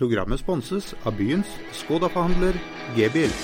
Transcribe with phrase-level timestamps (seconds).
[0.00, 2.54] Programmet sponses av byens Skoda-forhandler
[2.96, 3.34] G-bil.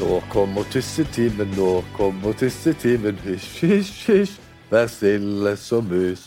[0.00, 3.14] Nå kommer tissetimen, nå kommer tissetimen.
[3.22, 4.34] Hysj, hysj, hysj,
[4.74, 6.26] vær stille som mus.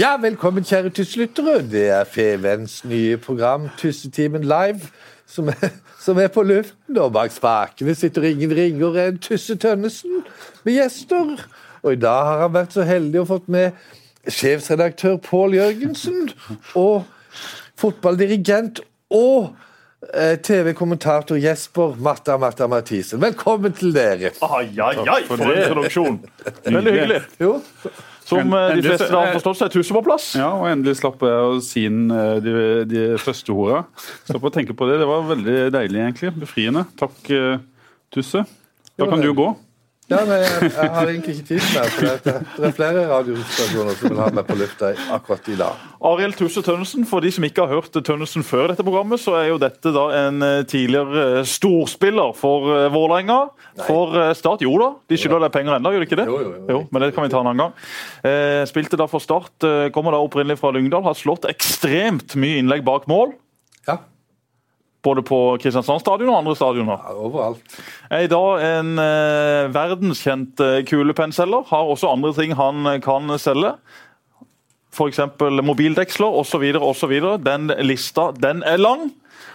[0.00, 1.58] Ja, velkommen, kjære tusselyttere.
[1.68, 4.88] Det er Fevens nye program, Tussetimen live,
[5.28, 6.96] som er, som er på luften.
[6.96, 10.22] Og bak spakene sitter ingen ringer enn Tusse Tønnesen
[10.64, 11.36] med gjester.
[11.84, 13.76] Og i dag har han vært så heldig og fått med
[14.28, 16.30] sjefsredaktør Pål Jørgensen
[16.78, 17.06] og
[17.80, 18.82] fotballdirigent
[19.16, 19.54] og
[20.12, 23.22] eh, TV-kommentator Jesper Marta Marta Mathisen.
[23.22, 24.34] Velkommen til dere.
[24.44, 26.20] Ai, ai, ai, for en introduksjon.
[26.66, 27.20] Veldig hyggelig.
[27.40, 27.56] Jo,
[28.28, 30.28] Som eh, de fleste har forstått, så er Tusse på plass.
[30.38, 32.54] Ja, og endelig slapp jeg å si den, eh, de,
[32.90, 33.86] de første orda.
[34.28, 35.00] Slapp å tenke på det.
[35.00, 36.36] Det var veldig deilig, egentlig.
[36.44, 36.84] Befriende.
[37.00, 37.18] Takk,
[38.12, 38.44] Tusse.
[39.00, 39.48] Da kan du gå.
[40.10, 43.98] Ja men jeg, jeg har egentlig ikke tid mer, for det, det er flere radiostasjoner
[44.00, 45.86] som vil ha meg på lufta akkurat i dag.
[46.10, 49.50] Arild Tusse Tønnesen, for de som ikke har hørt Tønnesen før dette programmet, så er
[49.52, 53.40] jo dette da en eh, tidligere eh, storspiller for uh, Vålerenga.
[53.86, 56.28] For eh, Start, jo da, de skylder deg penger ennå, gjør de ikke det?
[56.30, 56.64] Jo, jo, jo.
[56.74, 57.90] jo, Men det kan vi ta en annen gang.
[58.26, 62.60] Eh, spilte da for Start, eh, kommer da opprinnelig fra Lyngdal, har slått ekstremt mye
[62.62, 63.34] innlegg bak mål.
[63.88, 64.00] Ja,
[65.02, 67.00] Både på Kristiansand stadion og andre stadioner.
[67.00, 67.78] ja, overalt.
[68.10, 71.64] er i dag en eh, verdenskjent eh, kulepennselger.
[71.70, 73.72] Har også andre ting han eh, kan selge.
[74.92, 75.20] F.eks.
[75.64, 76.66] mobildeksler osv.
[76.76, 77.14] osv.
[77.46, 79.08] Den lista den er lang.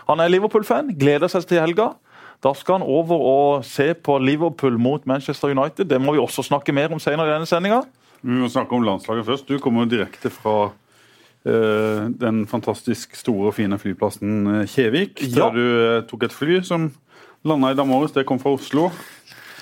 [0.10, 1.92] Han er Liverpool-fan, gleder seg til helga.
[2.44, 5.88] Da skal han over og se på Liverpool mot Manchester United.
[5.90, 7.84] Det må vi også snakke mer om senere i denne sendinga.
[8.22, 9.48] Vi må snakke om landslaget først.
[9.50, 10.74] Du kommer jo direkte fra eh,
[11.46, 15.22] den fantastisk store og fine flyplassen eh, Kjevik.
[15.22, 15.52] Ja.
[15.52, 16.90] Der du eh, tok et fly som
[17.46, 18.16] landa i dag morges.
[18.16, 18.90] Det kom fra Oslo.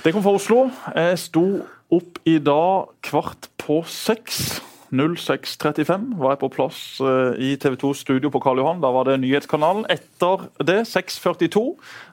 [0.04, 0.68] Det kom fra Oslo.
[0.96, 1.46] Jeg sto
[1.94, 4.62] opp i dag kvart på seks.
[4.94, 8.82] 06.35 var jeg på plass eh, i TV 2 studio på Karl Johan.
[8.84, 9.88] Da var det Nyhetskanalen.
[9.90, 11.64] Etter det, 6.42,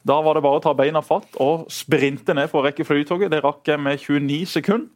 [0.08, 3.32] da var det bare å ta beina fatt og sprinte ned for å rekke flytoget.
[3.34, 4.88] Det rakk jeg med 29 sekunder.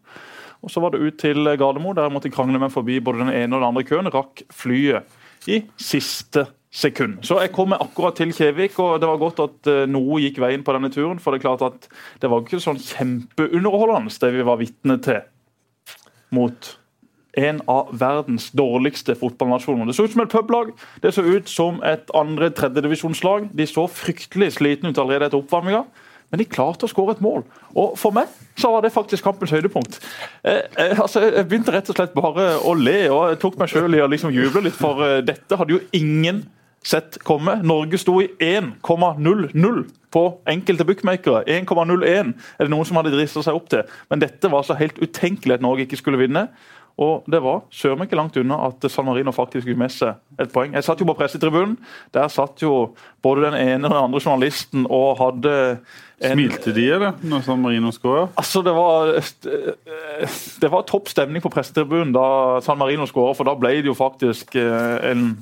[0.64, 3.34] Og Så var det ut til Gardermo, der jeg måtte krangle meg forbi både den
[3.34, 4.10] ene og den andre køen.
[4.12, 7.20] Rakk flyet i siste sekund.
[7.22, 10.64] Så jeg kom akkurat til Kjevik, og det var godt at eh, noe gikk veien
[10.66, 11.20] på denne turen.
[11.22, 11.86] For det er klart at
[12.22, 15.22] det var ikke sånn kjempeunderholdende det vi var vitne til
[16.34, 16.72] mot
[17.38, 19.86] en av verdens dårligste fotballnasjoner.
[19.86, 20.72] Det så ut som et publag.
[21.02, 23.48] Det så ut som et andre tredjedivisjonslag.
[23.54, 25.84] De så fryktelig slitne ut allerede etter oppvarminga.
[26.34, 27.44] Men de klarte å skåre et mål.
[27.78, 28.26] Og for meg
[28.58, 30.00] så var det faktisk kampens høydepunkt.
[30.42, 33.70] Eh, eh, altså, jeg begynte rett og slett bare å le, og jeg tok meg
[33.70, 36.42] sjøl i å liksom juble litt, for eh, dette hadde jo ingen
[36.82, 37.60] sett komme.
[37.62, 39.84] Norge sto i 1,00
[40.14, 41.44] på enkelte bookmakere.
[41.46, 43.86] 1,01 er det noen som hadde drista seg opp til.
[44.10, 46.48] Men dette var så helt utenkelig at Norge ikke skulle vinne.
[47.02, 50.52] Og det var søren ikke langt unna at San Marino faktisk fikk med seg et
[50.54, 50.76] poeng.
[50.76, 51.74] Jeg satt jo på pressetribunen.
[52.14, 55.54] Der satt jo både den ene og den andre journalisten og hadde
[56.22, 57.16] en Smilte de, eller?
[57.26, 58.28] Når San Marino skåra?
[58.38, 59.10] Altså, det var,
[60.62, 63.96] det var topp stemning på pressetribunen da San Marino skåra, for da ble det jo
[63.98, 65.32] faktisk eh, en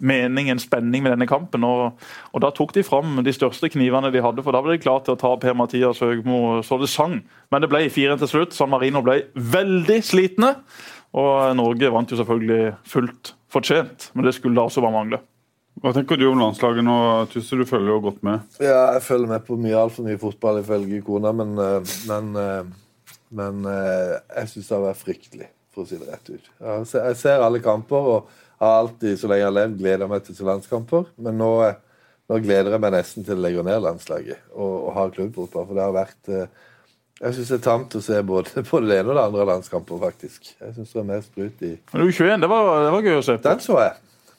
[0.00, 1.64] mening, en spenning med denne kampen.
[1.64, 1.94] Og,
[2.32, 5.04] og Da tok de fram de største knivene de hadde, for da ble de klare
[5.06, 7.20] til å ta Per-Mathias Høgmo så det sang.
[7.52, 8.56] Men det ble 4 til slutt.
[8.56, 10.56] San Marino ble veldig slitne.
[11.14, 15.20] Og Norge vant jo selvfølgelig fullt fortjent, men det skulle da også bare mangle.
[15.84, 16.96] Hva tenker du om landslaget nå,
[17.28, 17.56] Tusse?
[17.56, 18.40] Du følger jo godt med.
[18.64, 23.10] Ja, jeg følger med på mye altfor mye fotball ifølge kona, men, eh, men, eh,
[23.36, 26.48] men eh, jeg syns det har vært fryktelig, for å si det rett ut.
[26.64, 28.30] Jeg ser- alle kamper og
[28.60, 31.06] har alltid, så lenge jeg har levd, gleda meg til landskamper.
[31.20, 31.50] Men nå,
[32.30, 35.74] nå gleder jeg meg nesten til å legge ned landslaget og, og ha klubbfotball, for
[35.76, 36.32] det har vært
[37.16, 40.00] Jeg syns det er tamt å se både, både det ene og det andre landskamper,
[40.02, 40.50] faktisk.
[40.60, 43.28] Jeg syns det er mer sprut i Men U21, det var, det var gøy å
[43.28, 43.46] se på.
[43.48, 43.94] Den så jeg.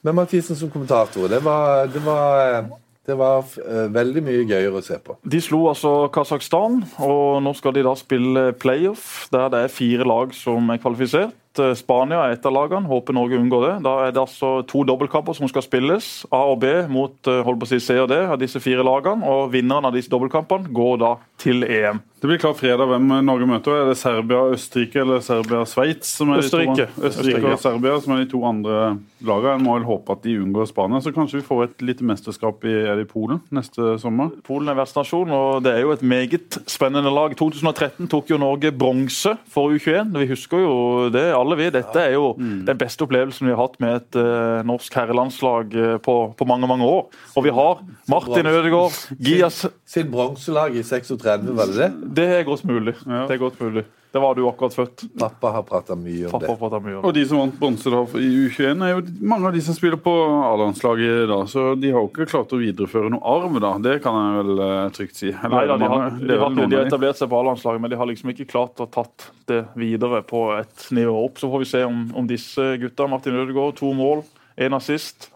[0.05, 1.25] Med Mathisen som kommentator.
[1.31, 2.67] Det var, det var,
[3.09, 5.17] det var eh, veldig mye gøyere å se på.
[5.25, 10.07] De slo altså Kasakhstan, og nå skal de da spille playoff, der det er fire
[10.07, 11.35] lag som er kvalifisert.
[11.59, 13.73] Eh, Spania er et av lagene, håper Norge unngår det.
[13.85, 16.11] Da er det altså to dobbeltkamper som skal spilles.
[16.31, 18.85] A og B mot eh, holdt på å si C og D av disse fire
[18.85, 19.25] lagene.
[19.27, 22.03] Og vinneren av disse dobbeltkampene går da til EM.
[22.17, 23.75] Det blir klart fredag hvem Norge møter.
[23.77, 26.15] Er det Serbia, Østerrike eller Serbia, Sveits?
[26.17, 26.87] som er Østerrike.
[26.97, 27.51] Østerrike Østerrike.
[27.51, 28.77] og Serbia som er de to andre
[29.21, 29.53] lagene.
[29.59, 32.65] En må vel håpe at de unngår Spania, så kanskje vi får et lite mesterskap
[32.65, 34.31] i, er det i Polen neste sommer.
[34.47, 37.35] Polen er vertsnasjon, og det er jo et meget spennende lag.
[37.37, 40.09] 2013 tok jo Norge bronse for U21.
[40.17, 40.73] Vi husker jo
[41.13, 41.69] det, alle vi.
[41.73, 45.95] Dette er jo den beste opplevelsen vi har hatt med et uh, norsk herrelandslag eh,
[46.01, 47.07] på, på mange mange år.
[47.37, 52.06] Og vi har Martin Ødegaard, Gias Sitt bronselag i 36, var det det?
[52.15, 52.95] Det er godt mulig.
[53.05, 53.25] Ja.
[53.27, 53.83] Det er godt mulig.
[54.11, 55.03] Det var du akkurat født.
[55.19, 56.79] Pappa har prata mye om Pappa det.
[56.85, 59.75] mye om Og de som vant bronse i U21, er jo mange av de som
[59.75, 60.13] spiller på
[60.47, 63.73] A-landslaget da, så de har jo ikke klart å videreføre noe arv, da.
[63.83, 65.33] Det kan jeg vel eh, trygt si.
[65.33, 67.93] Eller Nei, da, de, har, de, det har, de har etablert seg på A-landslaget, men
[67.93, 71.41] de har liksom ikke klart å tatt det videre på et nivå opp.
[71.43, 74.23] Så får vi se om, om disse gutta, Martin Ødegaard, to mål,
[74.57, 75.29] én assist,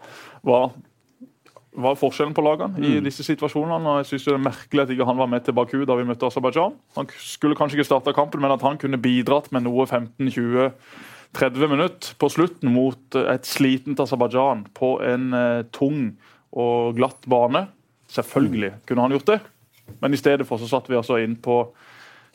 [0.47, 0.69] hva
[1.71, 3.87] hva er forskjellen på lagene i disse situasjonene.
[3.87, 6.03] og jeg synes det er merkelig at ikke han var med til Baku da vi
[6.07, 6.73] møtte Aserbajdsjan.
[6.97, 12.17] Han skulle kanskje ikke starta kampen, men at han kunne bidratt med noe 15-20-30 minutter
[12.19, 16.17] på slutten mot eh, et slitent Aserbajdsjan på en eh, tung
[16.51, 17.69] og glatt bane.
[18.11, 19.39] Selvfølgelig kunne han gjort det,
[20.03, 21.61] men i stedet for så satt vi altså inn på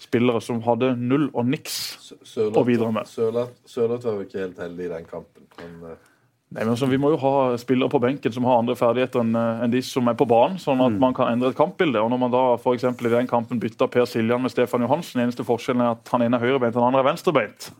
[0.00, 1.76] spillere som hadde null og niks.
[2.24, 3.08] Sørloth å videre med.
[3.08, 5.48] Sørloth- Sørloth var jo ikke helt heldig i den kampen.
[5.60, 5.90] men...
[5.92, 6.12] eh,
[6.54, 9.34] Nei, men altså, Vi må jo ha spillere på benken som har andre ferdigheter enn
[9.36, 11.98] en de som er på banen, sånn at man kan endre et kampbilde.
[11.98, 15.44] Og Når man da for i den kampen bytta Per Siljan med Stefan Johansen, eneste
[15.46, 17.70] forskjellen er at han ene er høyrebeint og den andre er venstrebeint.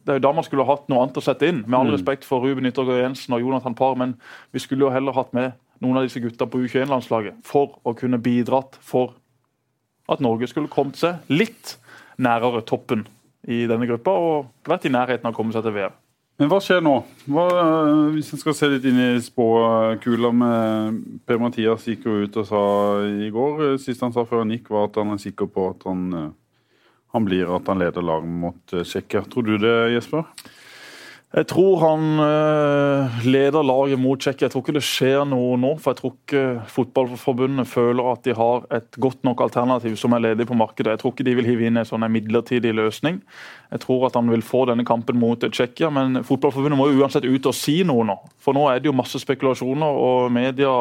[0.00, 1.62] Det er jo da man skulle hatt noe annet å sette inn.
[1.66, 4.16] Med all respekt for Ruben Yttergård Jensen og Jonathan Parr, men
[4.50, 8.20] vi skulle jo heller hatt med noen av disse gutta på U21-landslaget for å kunne
[8.22, 9.14] bidratt for
[10.10, 11.76] at Norge skulle kommet seg litt
[12.20, 13.06] nærere toppen
[13.48, 15.99] i denne gruppa og vært i nærheten av å komme seg til VM.
[16.40, 16.94] Men hva skjer nå?
[17.28, 22.14] Hva, eh, hvis en skal se litt inn i spåkula med Per Mathias gikk jo
[22.22, 22.62] ut og sa
[23.04, 25.66] i går, eh, sist han sa før han gikk, var at han er sikker på
[25.74, 26.30] at han, eh,
[27.12, 29.28] han blir at han leder laget mot Tsjekkia.
[29.28, 30.24] Tror du det, Jesper?
[31.30, 34.48] Jeg tror han øh, leder laget mot Tsjekkia.
[34.48, 35.76] Jeg tror ikke det skjer noe nå.
[35.78, 36.42] For jeg tror ikke
[36.74, 40.96] Fotballforbundet føler at de har et godt nok alternativ som er ledig på markedet.
[40.96, 43.22] Jeg tror ikke de vil hive inn en sånn midlertidig løsning.
[43.70, 47.30] Jeg tror at han vil få denne kampen mot Tsjekkia, men Fotballforbundet må jo uansett
[47.30, 48.18] ut og si noe nå.
[48.42, 50.74] For nå er det jo masse spekulasjoner, og media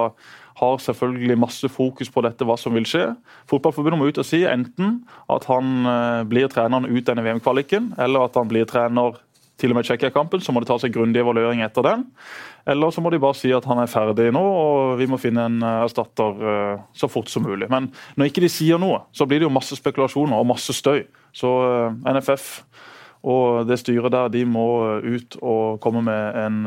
[0.59, 3.05] har selvfølgelig masse fokus på dette, hva som vil skje.
[3.53, 8.25] Fotballforbundet må ut og si enten at han øh, blir treneren ut denne VM-kvaliken, eller
[8.25, 9.21] at han blir trener
[9.59, 12.05] til og med Tsjekkia-kampen, så må det ta seg grundig evaluering etter den.
[12.69, 15.47] Eller så må de bare si at han er ferdig nå, og vi må finne
[15.49, 17.69] en eh, erstatter eh, så fort som mulig.
[17.71, 21.03] Men når ikke de sier noe, så blir det jo masse spekulasjoner og masse støy.
[21.35, 22.51] Så eh, NFF
[23.29, 24.69] og det styret der, de må
[25.03, 26.59] ut og komme med en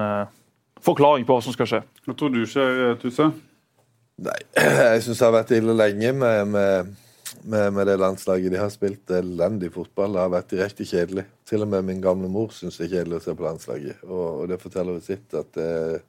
[0.84, 1.80] forklaring på hva som skal skje.
[2.04, 3.30] Hva tror du skjer, Tuse?
[4.22, 4.38] Nei,
[4.92, 6.92] jeg syns det har vært ille lenge med, med,
[7.44, 8.52] med, med det landslaget.
[8.52, 10.14] De har spilt elendig fotball.
[10.14, 11.24] Det har vært direkte kjedelig.
[11.48, 14.04] Til og med min gamle mor syns det er kjedelig å se på landslaget.
[14.08, 16.00] Og, og det forteller jo sitt at eh,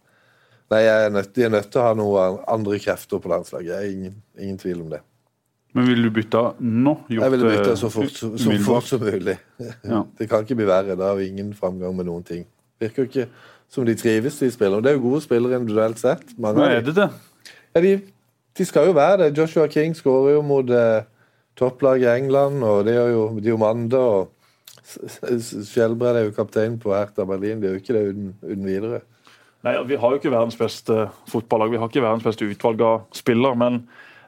[0.71, 3.67] Nei, jeg er nødt, jeg er nødt til å ha noen andre krefter på landslaget.
[3.69, 5.03] Jeg er ingen, ingen tvil om det.
[5.73, 6.93] Men vil du bytte nå?
[7.09, 9.35] Gjort Jeg vil bytte så fort, så, så fort som mulig.
[9.91, 10.03] Ja.
[10.17, 10.97] Det kan ikke bli verre.
[10.97, 12.47] Da har vi ingen framgang med noen ting.
[12.81, 13.27] Virker jo ikke
[13.73, 14.83] som de trives, de spillerne.
[14.85, 16.35] Det er jo gode spillere individuelt sett.
[16.37, 17.09] Mange Hva er det det?
[17.73, 17.93] Ja, de,
[18.57, 19.31] de skal jo være det.
[19.37, 21.01] Joshua King skårer jo mot eh,
[21.59, 23.99] topplaget i England, og det gjør jo Diomande.
[23.99, 24.31] og
[24.83, 27.61] Skjelbred er jo kaptein på Hertha Berlin.
[27.61, 29.03] Det er jo ikke det uten, uten videre.
[29.63, 33.05] Nei, Vi har jo ikke verdens beste fotballag, vi har ikke verdens beste utvalg av
[33.15, 33.55] spillere.
[33.55, 33.85] Men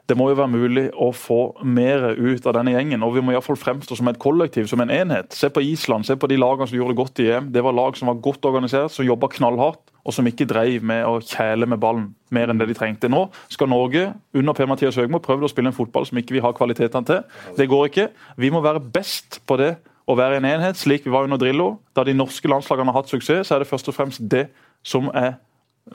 [0.08, 3.02] det må jo være mulig å få mer ut av denne gjengen.
[3.02, 5.34] og Vi må i hvert fall fremstå som et kollektiv, som en enhet.
[5.34, 7.50] Se på Island, se på de lagene som gjorde det godt i EM.
[7.52, 11.02] Det var lag som var godt organisert, som jobba knallhardt, og som ikke dreiv med
[11.06, 13.10] å kjæle med ballen mer enn det de trengte.
[13.10, 16.54] Nå skal Norge under Per-Mathias Høgmo prøve å spille en fotball som ikke vi har
[16.54, 17.24] kvalitetene til.
[17.58, 18.06] Det går ikke.
[18.38, 19.74] Vi må være best på det
[20.06, 21.72] å være en enhet, slik vi var under Drillo.
[21.96, 24.46] Da de norske landslagene har hatt suksess, så er det først og fremst det
[24.86, 25.34] som er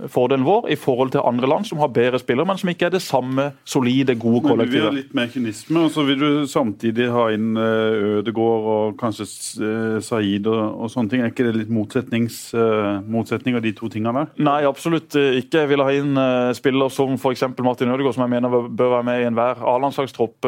[0.07, 2.93] fordelen vår i forhold til andre land som har bedre spillere, men som ikke er
[2.95, 6.48] det samme solide, gode Men du vil ha litt mer kynisme, og så vil du
[6.48, 11.24] samtidig ha inn eh, Ødegård og kanskje eh, Saeed og, og sånne ting.
[11.25, 14.31] Er ikke det litt motsetnings, eh, motsetning av de to tingene der?
[14.48, 15.65] Nei, absolutt ikke.
[15.65, 16.15] Jeg vil ha inn
[16.57, 17.43] spiller som f.eks.
[17.62, 20.48] Martin Ødegaard, som jeg mener bør- være med i enhver A-landslagstropp.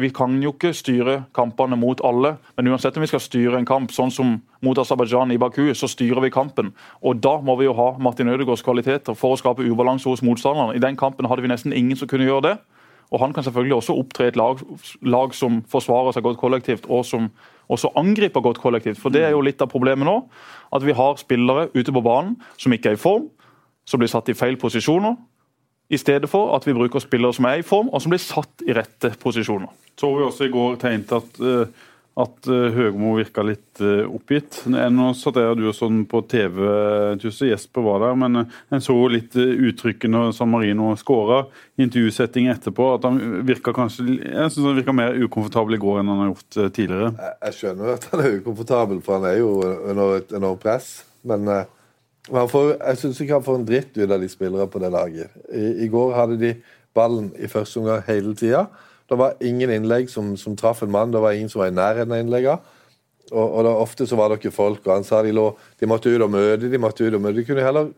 [0.00, 3.68] Vi kan jo ikke styre kampene mot alle, men uansett om vi skal styre en
[3.68, 6.72] kamp sånn som mot Aserbajdsjan i Baku, så styrer vi kampen.
[7.04, 10.74] Og da må vi jo ha Martin Ødegaards kvaliteter for å skape ubalanse hos motstanderne.
[10.74, 12.54] I den kampen hadde vi nesten ingen som kunne gjøre det.
[13.12, 14.58] Og han kan selvfølgelig også opptre i et lag,
[15.02, 17.28] lag som forsvarer seg godt kollektivt, og som
[17.70, 18.98] også angriper godt kollektivt.
[19.00, 20.16] For det er jo litt av problemet nå.
[20.74, 23.28] At vi har spillere ute på banen som ikke er i form,
[23.86, 25.16] som blir satt i feil posisjoner.
[25.92, 28.64] I stedet for at vi bruker spillere som er i form, og som blir satt
[28.66, 29.68] i rette posisjoner.
[30.00, 31.68] Så vi også i går tegnet at, eh,
[32.20, 34.60] at eh, Høgmo virka litt eh, oppgitt.
[34.70, 36.60] Nå satt jeg og du sånn på TV,
[37.22, 37.48] Tusse.
[37.50, 41.42] Jesper var der, men eh, en så litt uttrykkene når San Marino skåra.
[41.80, 42.92] Intervjusetting etterpå.
[42.94, 46.30] at han virka kanskje, Jeg synes han virka mer ukomfortabel i går enn han har
[46.32, 47.10] gjort tidligere.
[47.18, 49.50] Jeg, jeg skjønner at han er ukomfortabel, for han er jo
[49.90, 50.92] under et enormt press.
[51.26, 51.48] Men
[52.32, 54.88] men får, jeg syns ikke han får en dritt ut av de spillere på det
[54.94, 55.32] laget.
[55.52, 56.54] I, I går hadde de
[56.96, 58.62] ballen i første omgang hele tida.
[59.10, 61.12] Det var ingen innlegg som, som traff en mann.
[61.12, 62.80] Det var ingen som var i nærheten av innleggene.
[63.32, 65.46] Og, og da, ofte så var det ikke folk, og han sa de, lå,
[65.80, 67.38] de måtte ut og møte, de måtte ut og møte.
[67.40, 67.88] De kunne heller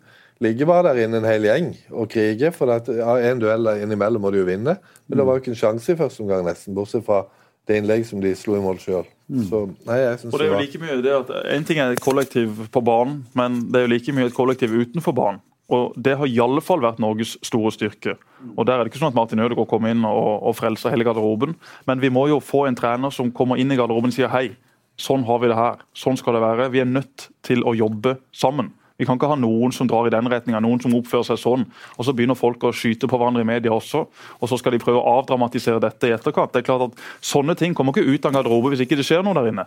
[0.45, 4.23] ligge bare der inne en hel gjeng og krige, for at, ja, en duell innimellom
[4.23, 4.77] må de jo vinne.
[5.07, 7.25] Men det var jo ikke en sjanse i første omgang, nesten, bortsett fra
[7.67, 9.07] det innlegget som de slo i mål sjøl.
[9.49, 11.97] Så nei, jeg synes Og det er jo like mye det at En ting er
[11.97, 15.43] et kollektiv på banen, men det er jo like mye et kollektiv utenfor banen.
[15.73, 18.17] Og Det har i alle fall vært Norges store styrke.
[18.57, 21.05] Og Der er det ikke sånn at Martin Ødegaard kommer inn og, og frelser hele
[21.05, 21.57] garderoben.
[21.87, 24.57] Men vi må jo få en trener som kommer inn i garderoben og sier hei,
[24.97, 25.83] sånn har vi det her.
[25.97, 26.71] Sånn skal det være.
[26.73, 28.73] Vi er nødt til å jobbe sammen.
[28.97, 31.67] Vi kan ikke ha noen som drar i den retninga, noen som oppfører seg sånn.
[31.99, 34.07] Og så begynner folk å skyte på hverandre i media også,
[34.41, 36.55] og så skal de prøve å avdramatisere dette i etterkant.
[36.55, 39.07] Det er klart at Sånne ting kommer ikke ut av garderoben garderobe hvis ikke det
[39.07, 39.67] skjer noe der inne.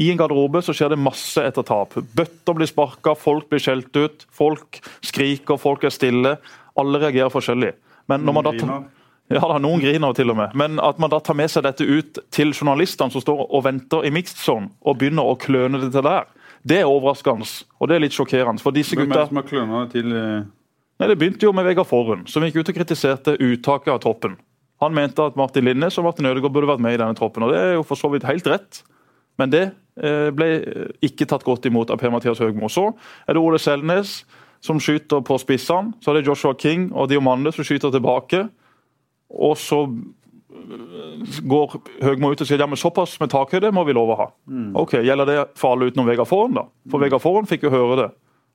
[0.00, 1.94] I en garderobe så skjer det masse etter tap.
[2.16, 6.36] Bøtter blir sparka, folk blir skjelt ut, folk skriker, folk er stille.
[6.80, 7.74] Alle reagerer forskjellig.
[8.08, 8.86] Men når man da tar,
[9.32, 10.56] ja, da, Noen griner til og med.
[10.58, 14.08] Men at man da tar med seg dette ut til journalistene som står og venter
[14.08, 16.26] i mixed zone, og begynner å kløne det til der,
[16.64, 17.46] det er overraskende.
[17.80, 18.62] Og det er litt sjokkerende.
[18.62, 20.16] For disse Hvem er gutta det som har kløna det til?
[20.16, 20.48] eh?
[21.02, 24.36] Nei, Det begynte jo med Vegard Forhund, som gikk ut og kritiserte uttaket av troppen.
[24.82, 27.52] Han mente at Martin Linnes og Martin Ødegaard burde vært med i denne troppen, og
[27.54, 28.82] det er jo for så vidt helt rett.
[29.40, 29.64] Men det
[30.32, 32.70] ble eh, ikke tatt godt imot av Per-Mathias Høgmo.
[32.72, 32.88] Så
[33.26, 34.22] er det Ole Selnes
[34.62, 35.92] som skyter på spissene.
[36.00, 38.46] Så er det Joshua King og Diomande som skyter tilbake.
[39.32, 43.96] Og så eh, går Høgmo ut og sier ja, men såpass med takhøyde må vi
[43.96, 44.28] lov å ha.
[44.80, 46.68] Ok, Gjelder det for alle utenom Vegard Foren, da?
[46.92, 48.10] For Vegard Foren fikk jo høre det.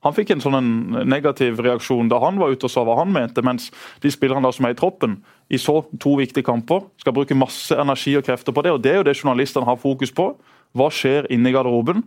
[0.06, 0.70] Han fikk en sånn en
[1.10, 3.72] negativ reaksjon da han var ute og sa hva han mente, mens
[4.04, 5.18] de spillerne som er i troppen
[5.50, 8.76] i så to viktige kamper, skal bruke masse energi og krefter på det.
[8.76, 10.30] og Det er jo det journalistene har fokus på.
[10.76, 12.04] Hva skjer inne i garderoben?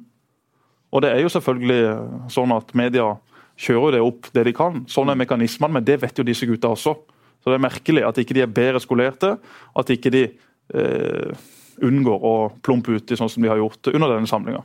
[0.90, 3.12] Og det er jo selvfølgelig sånn at media
[3.61, 4.83] kjører det opp det de kan.
[4.90, 6.97] Sånn er mekanismene, men det vet jo disse gutta også.
[7.40, 9.35] Så det er merkelig at ikke de er bedre skolerte,
[9.76, 11.47] at ikke de eh,
[11.87, 14.62] unngår å plumpe uti sånn som de har gjort under denne samlinga.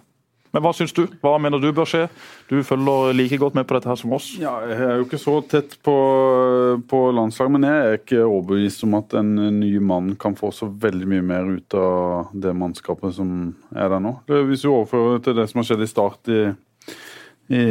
[0.55, 1.01] Men hva syns du?
[1.19, 2.05] Hva mener du bør skje?
[2.47, 4.29] Du følger like godt med på dette her som oss.
[4.39, 5.95] Ja, jeg er jo ikke så tett på,
[6.87, 10.69] på landslaget, men jeg er ikke overbevist om at en ny mann kan få så
[10.69, 13.33] veldig mye mer ut av det mannskapet som
[13.75, 14.15] er der nå.
[14.31, 16.39] Hvis vi overfører til det som har skjedd i Start i,
[17.51, 17.65] i,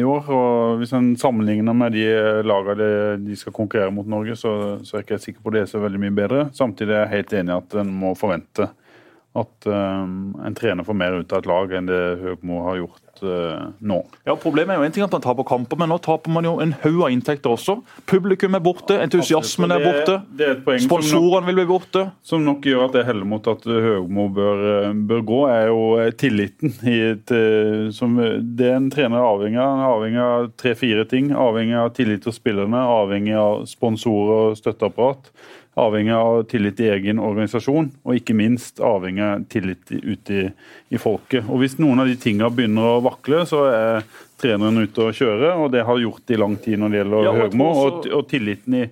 [0.00, 2.08] i år, og hvis en sammenligner med de
[2.42, 2.90] lagene
[3.22, 5.86] de, skal konkurrere mot Norge, så, så er jeg ikke sikker på det er så
[5.86, 6.44] veldig mye bedre.
[6.50, 8.72] Samtidig er jeg helt enig i at en må forvente
[9.40, 10.04] at uh,
[10.46, 13.98] en trener får mer ut av et lag enn det Høgmo har gjort uh, nå.
[14.26, 16.56] Ja, Problemet er jo en ting at man taper kamper, men nå taper man jo
[16.62, 17.78] en haug av inntekter også.
[18.10, 20.18] Publikum er borte, entusiasmen er borte.
[20.84, 22.08] Sponsorene vil bli borte.
[22.22, 25.82] som nok gjør at det heller mot at Høgmo bør, eh, bør gå, er jo
[25.98, 26.74] eh, tilliten.
[26.88, 27.34] I et,
[27.94, 29.84] som det en trener er avhengig av.
[29.92, 31.32] Avhengig av tre-fire ting.
[31.36, 35.32] Avhengig av tillit til spillerne, avhengig av sponsorer og støtteapparat.
[35.78, 40.46] Avhengig av tillit i egen organisasjon, og ikke minst avhengig av tillit ute i,
[40.90, 41.46] i folket.
[41.46, 44.08] Og Hvis noen av de tingene begynner å vakle, så er
[44.38, 47.36] treneren ute å kjøre, og det har gjort i lang tid når det gjelder Ja,
[47.42, 47.68] Høgmo.
[47.84, 48.84] Og, og tilliten i,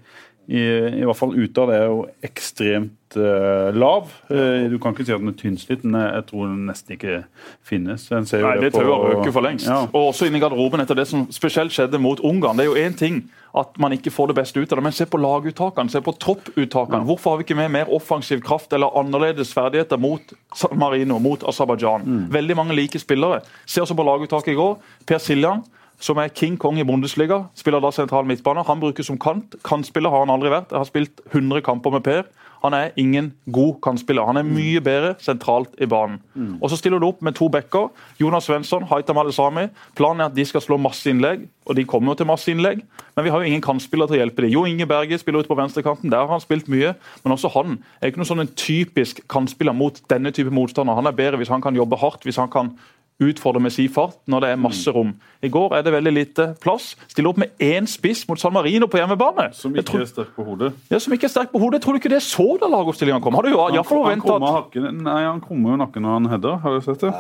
[0.46, 0.62] i,
[1.02, 4.10] i hvert fall utad er jo ekstremt lav.
[4.30, 7.22] Eh, du kan ikke si at den er tynnslitt, men jeg, tror den nesten ikke
[7.62, 8.08] finnes.
[8.10, 9.68] Nei, Det tør å øke for lengst.
[9.68, 9.84] Ja.
[9.92, 12.56] Og også inni garderoben etter det som spesielt skjedde mot Ungarn.
[12.56, 13.22] Det er jo én ting
[13.56, 16.12] at man ikke får det beste ut av det, men se på laguttakene, se på
[16.20, 17.04] topputtakene.
[17.08, 21.40] Hvorfor har vi ikke med mer offensiv kraft eller annerledes ferdigheter mot San Marino, mot
[21.48, 22.04] Aserbajdsjan?
[22.04, 22.26] Mm.
[22.34, 23.40] Veldig mange like spillere.
[23.64, 24.76] Se også på laguttaket i går.
[25.08, 25.64] Per Siljan,
[26.00, 28.64] som er King Kong i Bundesliga, spiller da sentral midtbane.
[28.68, 29.56] Han brukes som kant.
[29.64, 30.74] Kantspiller har han aldri vært.
[30.74, 32.26] Jeg har spilt 100 kamper med Per.
[32.66, 34.26] Han er ingen god kantspiller.
[34.26, 36.18] Han er mye bedre sentralt i banen.
[36.60, 37.88] Og Så stiller du opp med to backer.
[38.20, 39.68] Jonas Svensson, Haitam Alesami.
[39.96, 42.82] Planen er at de skal slå masse innlegg, og de kommer jo til masse innlegg.
[43.16, 44.52] Men vi har jo ingen kantspiller til å hjelpe dem.
[44.52, 46.10] Jo Inge Berge spiller ute på venstrekanten.
[46.10, 46.94] Der har han spilt mye.
[47.24, 50.98] Men også han er ikke noen sånn en typisk kantspiller mot denne type motstander.
[50.98, 52.74] Han er bedre hvis han kan jobbe hardt, hvis han kan
[53.20, 55.14] utfordre med si fart når det er masse rom.
[55.42, 56.94] I går er det veldig lite plass.
[57.08, 59.48] Stille opp med én spiss mot San Marino på hjemmebane.
[59.56, 60.72] Som ikke tror- er sterk på hodet.
[60.90, 61.80] ja, som ikke er sterk på hodet.
[61.82, 63.34] Tror du ikke det så da lagoppstillinga kom?
[63.34, 66.12] Har du jo Han, han, han, krummer at hakken- nei, han krummer jo nakken når
[66.20, 66.56] han header.
[66.60, 67.12] Har du sett det?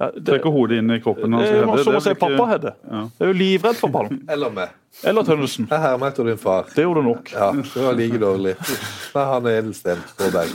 [0.00, 1.84] ja, det, Trekker hodet inn i kroppen når han det skal er heade.
[1.84, 2.74] som å se pappa hedde.
[2.90, 3.00] Ja.
[3.18, 4.22] Jeg er jo livredd for ballen.
[4.28, 4.68] Eller meg.
[5.02, 5.66] Eller Tønnesen.
[5.70, 6.68] Jeg hermer etter din far.
[6.70, 7.32] Det gjorde du nok.
[7.34, 8.54] Ja, det var like dårlig.
[9.14, 10.52] Nei, han er edelsten på deg.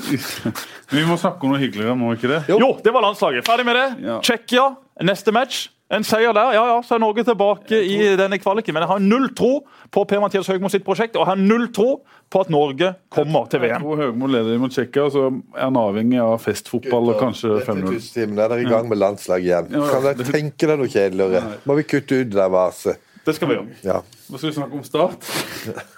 [0.94, 2.40] Vi må snakke om noe hyggeligere, må vi ikke det?
[2.54, 3.46] Jo, det var landslaget.
[3.50, 3.90] Ferdig med det.
[4.08, 4.22] Ja.
[4.24, 4.70] Tsjekkia,
[5.10, 5.68] neste match.
[5.90, 8.76] En seier der, ja ja, så er Norge tilbake i denne kvaliken.
[8.78, 11.88] Men jeg har null tro på Per-Mathias Høgmo sitt prosjekt, og jeg har null tro
[12.30, 13.82] på at Norge kommer til VM.
[13.82, 15.24] tror Høgmo leder mot Tsjekkia, så
[15.58, 17.90] er han avhengig av festfotball og kanskje er 5-0.
[17.98, 19.72] Dette er dere i gang med landslag igjen.
[19.74, 21.58] Kan dere tenke dere noe kjedeligere?
[21.66, 23.02] Må vi kutte ut det der vaset?
[23.26, 23.78] Det skal vi gjøre.
[23.84, 23.98] Ja.
[24.30, 25.28] Hva skal vi snakke om Start?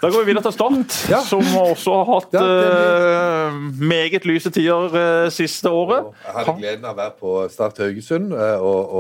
[0.01, 1.19] Da går vi videre til Start, Ja.
[1.23, 2.45] som også har hatt Ja,
[3.47, 6.05] eh, meget lyse tider uh, siste året.
[6.11, 8.95] Og Jeg hadde gleden av å være på Start Haugesund uh, og,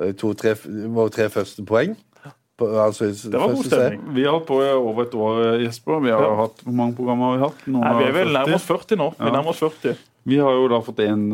[0.00, 1.96] og to, tre, tre første poeng.
[2.58, 4.02] På, altså, Det var god stemning.
[4.14, 6.00] Vi har holdt på over et år, Jesper.
[6.04, 6.34] Vi har Ja.
[6.42, 7.66] hatt, Hvor mange programmer har vi hatt?
[7.66, 9.14] Noen Nei, vi er vel nærmest 40 nå.
[9.18, 9.96] Vi nærmer oss 40.
[10.24, 11.24] Vi har jo da fått én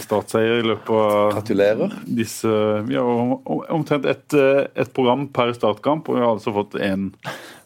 [0.00, 1.96] statseier i løpet av Gratulerer.
[2.06, 2.48] disse
[2.88, 7.10] Vi har omtrent ett et program per startkamp, og vi har altså fått én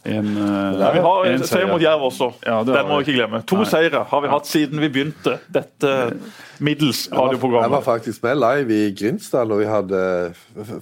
[0.07, 2.29] Ja, vi har en seier mot Jerv også.
[2.47, 3.41] Ja, det Den må vi ikke glemme.
[3.47, 5.95] To seire har vi hatt siden vi begynte dette
[6.63, 10.03] middels Jeg var faktisk med live i Grimstad når vi hadde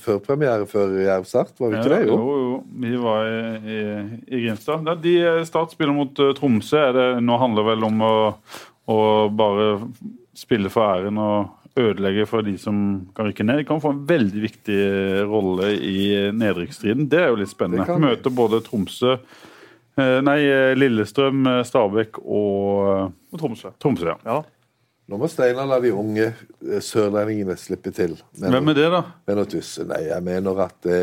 [0.05, 1.55] førpremiere før Jerv Start.
[1.59, 2.03] Var vi ikke det?
[2.09, 2.37] Jo, Jo.
[2.41, 2.61] jo.
[2.85, 3.41] Vi var i,
[3.76, 3.81] i,
[4.29, 4.87] i Grimstad.
[5.03, 6.79] De eh, Start spiller mot eh, Tromsø.
[6.88, 8.14] Er det, nå handler det vel om å,
[8.91, 8.99] å
[9.33, 9.69] bare
[10.37, 12.76] spille for æren og ødelegge for de som
[13.17, 13.62] kan rykke ned.
[13.62, 14.81] De kan få en veldig viktig
[15.31, 17.09] rolle i nedrykksstriden.
[17.11, 17.99] Det er jo litt spennende.
[17.99, 18.31] Møte.
[18.35, 23.75] Både Tromsø eh, Nei, eh, Lillestrøm, eh, Stabæk og Mot Tromsø.
[23.83, 24.12] Tromsø.
[24.12, 24.19] ja.
[24.25, 24.43] Ja.
[25.05, 28.14] Nå må Steinar la de unge eh, sørlendingene slippe til.
[28.41, 29.03] Hvem er det, da?
[29.29, 29.85] Mener Tusse.
[29.91, 31.00] Nei, jeg mener at det,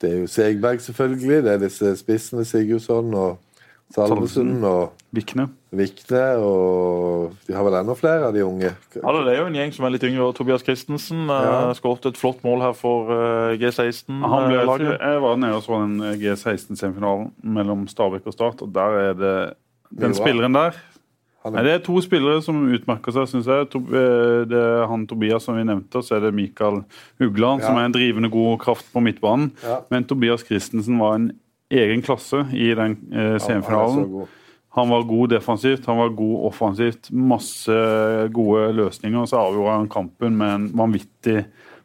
[0.00, 1.42] det er jo Segberg, selvfølgelig.
[1.44, 3.42] Det er disse spissene Sigurdsson og
[3.92, 5.50] Salvesen og Vikne.
[5.72, 6.22] Vikne.
[6.44, 8.70] Og de har vel enda flere av de unge.
[8.98, 10.28] Ja, det er jo en gjeng som er litt yngre.
[10.36, 11.74] Tobias Christensen uh, Ja.
[11.78, 14.98] skåret et flott mål her for eh, G16-laget.
[15.00, 19.34] jeg var nede og så den G16-semifinalen mellom Stabæk og Start, og der er det
[20.02, 20.76] den spilleren der
[21.42, 23.64] Nei, Det er to spillere som utmerker seg, syns jeg.
[23.74, 26.84] Eh, Det er han Tobias som vi nevnte, og så er det Mikael
[27.18, 27.66] Hugland, Ja.
[27.66, 29.50] som er en drivende god kraft på midtbanen.
[29.64, 29.80] Ja.
[29.90, 31.32] Men Tobias Christensen var en
[31.72, 34.04] egen klasse i den eh, han er semifinalen.
[34.04, 34.28] så god.
[34.72, 37.10] Han var god defensivt, han var god offensivt.
[37.12, 37.74] Masse
[38.32, 39.26] gode løsninger.
[39.28, 41.42] Så avgjorde han kampen med en vanvittig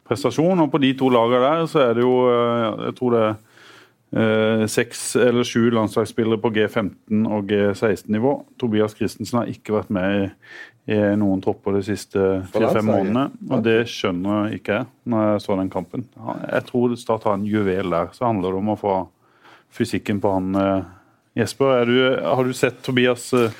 [0.08, 0.64] prestasjon.
[0.64, 3.36] Og på de to lagene der så er det jo eh, Jeg tror det er
[4.22, 8.34] eh, seks eller sju landslagsspillere på G15 og G16-nivå.
[8.60, 10.26] Tobias Christensen har ikke vært med i,
[10.96, 13.28] i noen tropper de siste fire-fem månedene.
[13.52, 16.08] Og det skjønner ikke jeg når jeg så den kampen.
[16.48, 18.14] Jeg tror Start har en juvel der.
[18.16, 19.00] Så handler det om å få
[19.76, 20.94] fysikken på han eh,
[21.38, 23.52] Jesper, er du, har du sett Tobias eh,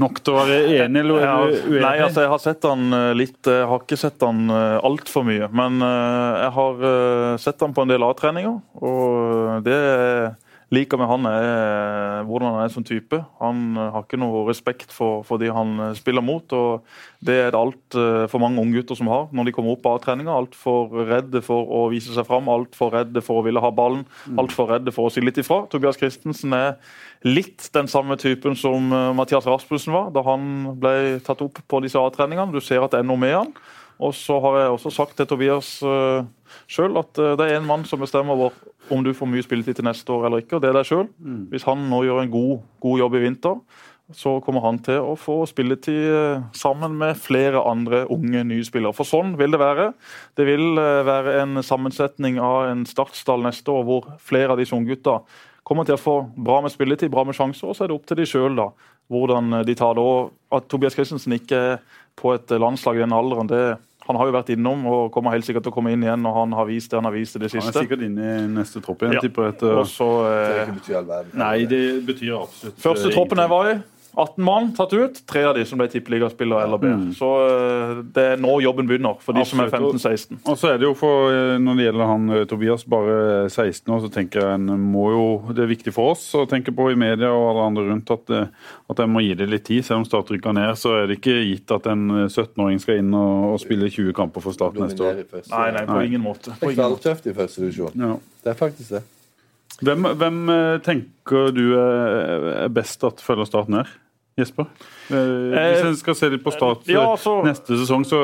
[0.00, 1.82] nok til å være enig, eller er du uenig?
[1.84, 5.50] nei, altså jeg har sett han eh, litt Jeg har ikke sett han altfor mye.
[5.54, 10.30] Men eh, jeg har eh, sett han på en del A-treninger, og det jeg
[10.70, 13.18] liker med han, er eh, hvordan han er som type.
[13.40, 16.46] Han eh, har ikke noe respekt for, for de han eh, spiller mot.
[16.54, 16.86] og
[17.26, 20.36] Det er det altfor mange unggutter som har når de kommer opp av treninga.
[20.44, 24.06] Altfor redde for å vise seg fram, altfor redde for å ville ha ballen,
[24.38, 25.64] altfor redde for å si litt ifra.
[25.70, 26.78] Tobias Christensen er
[27.26, 28.86] litt den samme typen som
[29.18, 32.54] Mathias Rasmussen var da han ble tatt opp på disse A-treningene.
[32.54, 33.52] Du ser at det er noe med han.
[34.00, 36.24] Og så har jeg også sagt til Tobias uh,
[36.70, 38.56] sjøl at eh, det er en mann som bestemmer over
[38.90, 41.06] om du får mye spilletid til neste år eller ikke, og det er deg sjøl.
[41.52, 43.60] Hvis han nå gjør en god, god jobb i vinter,
[44.16, 48.96] så kommer han til å få spilletid eh, sammen med flere andre unge nye spillere.
[48.96, 49.90] For sånn vil det være.
[50.38, 54.74] Det vil eh, være en sammensetning av en startstall neste år hvor flere av disse
[54.74, 55.20] unggutta
[55.66, 58.08] kommer til å få bra med spilletid, bra med sjanser, og så er det opp
[58.08, 58.58] til de sjøl
[59.10, 60.02] hvordan de tar det.
[60.02, 61.78] Og at Tobias Christensen ikke er
[62.18, 63.62] på et landslag i den alderen, det
[64.10, 66.34] han har jo vært innom og kommer helt sikkert til å komme inn igjen når
[66.40, 68.82] han har vist det han har vist det det Han er sikkert inne i neste
[68.82, 69.22] tropp igjen, Ja.
[69.22, 69.62] tipper jeg.
[69.62, 71.32] Og Det betyr ikke all verden.
[71.38, 73.76] Nei, det betyr absolutt Første eh, troppen jeg var i,
[74.16, 75.20] 18 mann tatt ut.
[75.30, 77.12] Tre av de som ble tippeligaspillere eller bedre.
[77.14, 80.40] Så eh, det er nå jobben begynner for de som er 15-16.
[80.50, 83.18] Og så er det jo for, eh, Når det gjelder han eh, Tobias, bare
[83.48, 86.74] 16 år, så tenker jeg en må jo, det er viktig for oss å tenke
[86.74, 88.34] på i media og alle andre rundt at,
[88.90, 89.84] at en må gi det litt tid.
[89.86, 93.00] Selv om Start rykker ned, så er det ikke gitt at en eh, 17-åring skal
[93.04, 95.22] inn og, og spille 20 kamper for Start neste år.
[95.52, 96.04] Nei, nei, på Nei.
[96.10, 96.50] ingen måte.
[96.50, 97.00] Det På er ingen måte.
[97.04, 97.96] knalltøft i første divisjon.
[98.00, 98.16] Ja.
[98.44, 99.04] Det er faktisk det.
[99.80, 103.88] Hvem, hvem eh, tenker du er er best at følger Start ned?
[104.38, 104.66] Jesper?
[105.10, 108.20] Eh, Hvis en skal se litt på Start eh, Ja, så- neste sesong, så,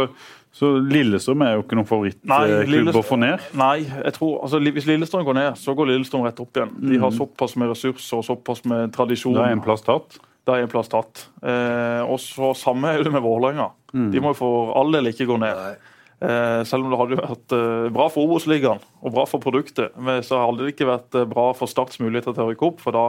[0.55, 3.41] så Lillestrøm er jo ikke noen favorittklubb å få ned.
[3.55, 6.73] Nei, jeg tror, altså, Hvis Lillestrøm går ned, så går Lillestrøm rett opp igjen.
[6.93, 9.35] De har såpass med ressurser og såpass med tradisjon.
[9.37, 10.19] Da er en plass tatt.
[10.47, 11.27] Da er en plass tatt.
[11.43, 13.71] Eh, og så Samme er det med Vålerenga.
[13.93, 15.57] De må jo for all del ikke gå ned.
[15.57, 15.77] Nei.
[16.17, 20.23] Eh, selv om det hadde vært eh, bra for Obos-ligaen og bra for produktet, men
[20.25, 22.81] så hadde det ikke vært eh, bra for Starts muligheter til å rykke opp.
[22.81, 23.05] For da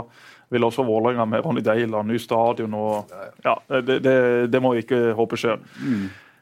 [0.51, 3.13] ville også Vålerenga med Ronny Deila, ny stadion og
[3.45, 4.17] Ja, det, det,
[4.51, 5.63] det må vi ikke håpe skjer.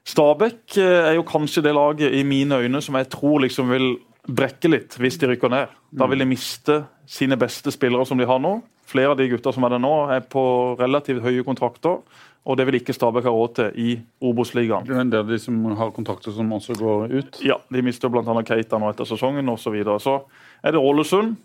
[0.05, 3.95] Stabæk eh, er jo kanskje det laget i mine øyne som jeg tror liksom vil
[4.25, 5.73] brekke litt hvis de rykker ned.
[5.93, 8.57] Da vil de miste sine beste spillere som de har nå.
[8.89, 10.43] Flere av de gutta som er der nå, er på
[10.77, 12.01] relativt høye kontrakter.
[12.45, 14.85] Og det vil ikke Stabæk ha råd til i Obos-ligaen.
[14.85, 17.39] Det er en del av de som har kontrakter som også går ut.
[17.45, 18.21] Ja, de mister bl.a.
[18.45, 19.63] Keita nå etter sesongen osv.
[19.65, 19.97] Så, videre.
[20.03, 20.19] så
[20.61, 21.35] er det Ålesund.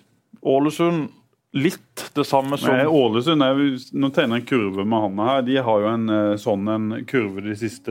[0.45, 1.09] Ålesund
[1.53, 3.59] litt det samme som Nei, Ålesund er,
[3.99, 5.41] Nå tegner jeg en kurve med han her.
[5.49, 7.91] De har jo en eh, sånn en kurve de siste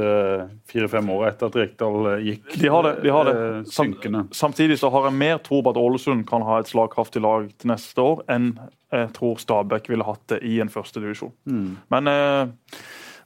[0.70, 2.94] fire-fem åra etter at Rekdal eh, gikk De har det.
[3.04, 3.34] de har det.
[3.50, 4.22] eh, synkende.
[4.32, 7.74] Samtidig så har jeg mer tro på at Ålesund kan ha et slagkraftig lag til
[7.74, 8.54] neste år, enn
[8.94, 11.36] jeg tror Stabæk ville hatt det i en førstedivisjon.
[11.52, 11.68] Mm.
[11.94, 12.80] Men eh,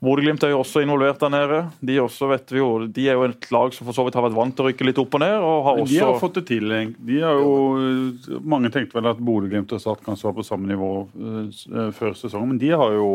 [0.03, 1.59] Bodø-Glimt er jo også involvert der nede.
[1.79, 4.25] De, også vet vi jo, de er jo et lag som for så vidt har
[4.25, 5.35] vært vant til å rykke litt opp og ned.
[5.39, 5.79] og har.
[5.87, 6.73] De har fått det til.
[7.07, 10.89] De har jo, mange tenkte vel at Bodø-Glimt og Start kanskje var på samme nivå
[11.07, 13.07] eh, eh, før sesongen, men de har jo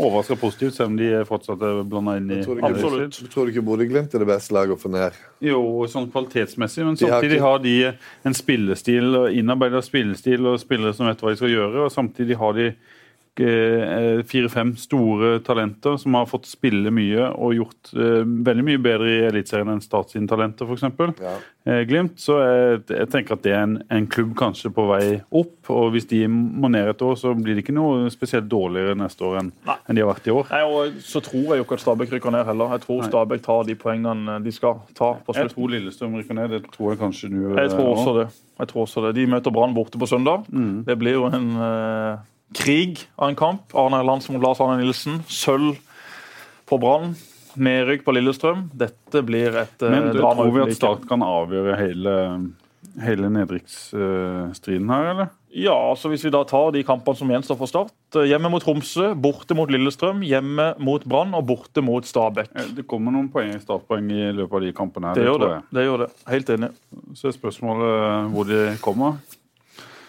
[0.00, 3.18] overraska positivt, selv om de fortsatt er blanda inn i Absolutt.
[3.28, 3.50] tror.
[3.50, 5.20] Du ikke Bodø-Glimt er det beste laget å få ned?
[5.44, 5.60] Jo,
[5.92, 7.76] sånn kvalitetsmessig, men De har samtidig ikke- har de
[8.24, 12.56] en spillestil, innarbeida spillestil og spillere som vet hva de skal gjøre, og samtidig har
[12.56, 12.72] de
[13.40, 19.08] eh, fire-fem store talenter som har fått spille mye og gjort eh, veldig mye bedre
[19.08, 21.14] i Eliteserien enn Start sine talenter, f.eks.
[21.22, 21.34] Ja.
[21.64, 25.04] Eh, Glimt, så jeg, jeg tenker at det er en, en klubb kanskje på vei
[25.30, 25.70] opp.
[25.72, 29.24] Og hvis de må ned et år, så blir det ikke noe spesielt dårligere neste
[29.28, 30.50] år enn, enn de har vært i år.
[30.52, 32.74] Nei, og Så tror jeg jo ikke at Stabæk rykker ned heller.
[32.76, 36.56] Jeg tror Stabæk tar de poengene de skal ta på Jeg tror Lillestrøm rykker ned.
[36.56, 38.28] Det tror jeg kanskje du Jeg tror også det.
[38.58, 39.14] Jeg tror også det.
[39.16, 40.44] De møter Brann borte på søndag.
[40.52, 40.84] Mm.
[40.86, 42.20] Det blir jo en eh,
[42.54, 43.74] krig av en kamp.
[43.74, 45.20] Arne Erlands mot Lars Arne Nilsen.
[45.28, 45.76] Sølv
[46.68, 47.14] på Brann.
[47.56, 48.66] Nedrykk på Lillestrøm.
[48.72, 50.42] Dette blir et eh, Men du, drama.
[50.46, 50.76] tror vi at.
[50.78, 52.14] Start kan avgjøre hele,
[53.04, 55.30] hele nedrykksstriden her, eller?
[55.52, 57.92] Ja, altså Hvis vi da tar de kampene som gjenstår for Start.
[58.16, 62.48] eh, Hjemme mot Tromsø, borte mot Lillestrøm, hjemme mot Brann og borte mot Stabæk.
[62.56, 65.14] Eh, Det kommer noen poeng, startpoeng i løpet av de kampene her.
[65.20, 65.62] Det gjør tror jeg.
[65.76, 66.10] det gjør det.
[66.32, 66.70] Helt enig.
[67.20, 69.20] Så er spørsmålet hvor de kommer.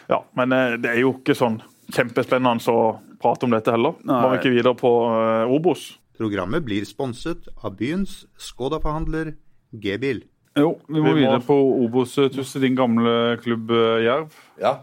[0.09, 0.49] Ja, Men
[0.81, 1.59] det er jo ikke sånn
[1.93, 2.83] kjempespennende å
[3.21, 3.95] prate om dette heller.
[4.03, 5.93] Må vi ikke videre på uh, Obos?
[6.17, 9.33] Programmet blir sponset av byens Skoda-forhandler
[9.73, 10.23] G-bil.
[10.59, 14.35] Jo, vi må Vi må- videre på Obos, eh, Tusse, din gamle klubb eh, Jerv.
[14.61, 14.75] Ja.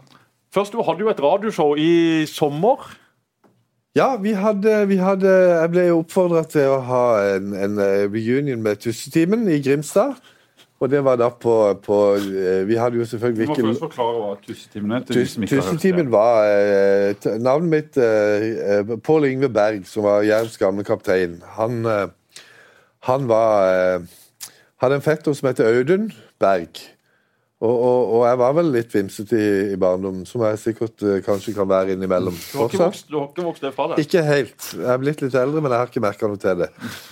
[0.51, 2.89] Først, Du hadde jo et radioshow i sommer.
[3.95, 7.77] Ja, vi hadde, vi hadde Jeg ble oppfordra til å ha en, en
[8.11, 10.15] reunion med Tussetimen i Grimstad.
[10.81, 14.21] Og det var da på, på eh, Vi hadde jo selvfølgelig selvfølgelig må først forklare
[14.23, 15.03] hva Tussetimen er.
[15.51, 18.47] Tussetimen var eh, Navnet mitt eh,
[18.79, 21.37] eh, Pål Yngve Berg, som var Jervs gamle kaptein.
[21.59, 22.07] Han, eh,
[23.05, 24.01] han var
[24.81, 26.09] hadde en fetter som heter Audun
[26.41, 26.81] Berg.
[27.61, 31.19] Og, og, og jeg var vel litt vimsete i, i barndommen, som jeg sikkert eh,
[31.21, 32.33] kanskje kan være innimellom.
[32.33, 34.01] Du har ikke vokst, du har ikke vokst det fra deg.
[34.01, 34.69] Ikke helt.
[34.73, 36.71] Jeg er blitt litt eldre, men jeg har ikke merka noe til det.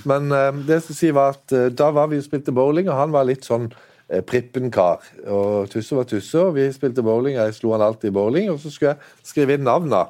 [0.09, 2.89] Men eh, det jeg skal si var at eh, da var vi og spilte bowling,
[2.89, 5.05] og han var litt sånn eh, prippen-kar.
[5.29, 7.37] Og Tusse var Tusse, og vi spilte bowling.
[7.37, 10.07] Jeg slo han alltid i bowling, og så skulle jeg skrive inn navna.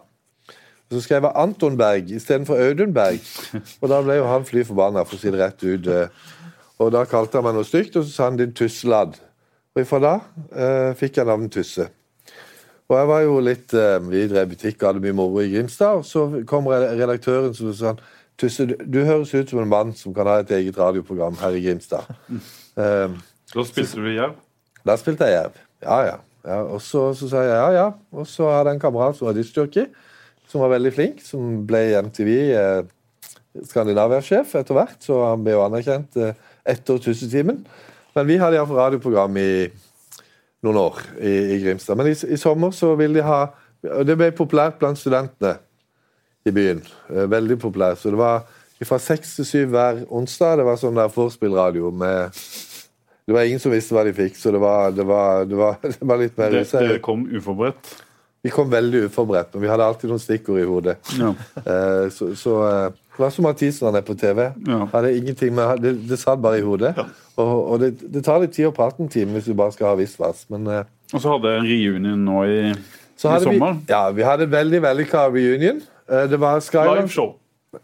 [0.88, 3.28] Og så skrev jeg Anton Berg istedenfor Audun Berg.
[3.84, 5.96] Og da ble jo han fly forbanna, for å si det rett ut.
[6.80, 9.26] Og da kalte han meg noe stygt, og så sa han 'din tusseladd'.
[9.80, 10.14] Og ifra da
[10.52, 11.86] eh, fikk jeg navnet Tusse.
[12.90, 16.02] Og jeg var jo litt eh, Vi drev butikk og hadde mye moro i Grimstad.
[16.02, 18.02] Og så kom redaktøren som sa han,
[18.40, 21.56] Tusse, du, du høres ut som en mann som kan ha et eget radioprogram her
[21.56, 22.10] i Grimstad.
[22.80, 23.12] Eh,
[23.52, 24.36] Da spilte du Jerv.
[24.88, 25.56] da spilte jeg Jerv.
[25.84, 26.14] Ja, ja.
[26.48, 27.88] ja og så, så sa jeg ja, ja.
[28.16, 29.90] Og så hadde jeg en kamerat som var diskjockey,
[30.48, 32.86] som var veldig flink, som ble i MTV eh,
[33.68, 36.40] Skandinavia-sjef etter hvert, så han ble jo anerkjent eh,
[36.72, 37.66] etter Tussetimen.
[38.16, 39.50] Men vi hadde iallfall radioprogram i
[40.66, 41.98] noen år i, i Grimstad.
[42.00, 43.42] Men i, i sommer så ville de ha
[43.80, 45.54] Det ble populært blant studentene
[46.48, 46.82] i byen.
[47.14, 48.02] Eh, Veldig populært.
[48.02, 48.44] Så det var
[48.88, 50.60] fra seks til syv hver onsdag.
[50.60, 52.36] Det var sånn der vorspiel-radio med
[53.30, 55.76] Det var ingen som visste hva de fikk, så det var, det var, det var,
[55.84, 57.92] det var litt mer Det, det kom uforberedt.
[58.42, 60.96] Vi kom veldig uforberedt, men vi hadde alltid noen stikkord i hodet.
[61.20, 61.34] Ja.
[61.60, 62.56] Eh, så så
[63.28, 64.46] som Mathisen han er på TV.
[64.68, 64.86] Ja.
[64.94, 66.94] Hadde ingenting med, det, det satt bare i hodet.
[67.36, 69.92] Og, og det, det tar litt tid å prate en time hvis du bare skal
[69.92, 70.46] ha visvas.
[70.52, 72.76] Men eh, Og så hadde jeg en reunion nå i, i
[73.20, 73.76] sommer.
[73.82, 75.82] vi, ja, vi hadde veldig vellykka reunion.
[76.08, 77.34] Eh, det var Skyland Live show.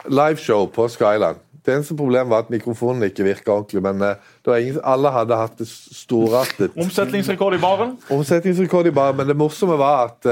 [0.07, 1.41] Live show på Skyland.
[1.65, 3.81] Det eneste problemet var at mikrofonen ikke virka ordentlig.
[3.83, 6.75] Men eh, ingen, alle hadde hatt det storartet.
[6.85, 7.97] Omsetningsrekord i baren.
[8.13, 10.31] Omsetningsrekord i baren, men det morsomme var at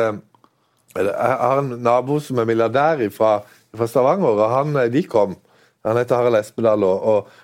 [0.94, 3.40] jeg har en nabo som er milliardær fra,
[3.78, 5.36] Stavanger, og han, eh, de kom.
[5.84, 7.04] Han heter Harald Espedal, og,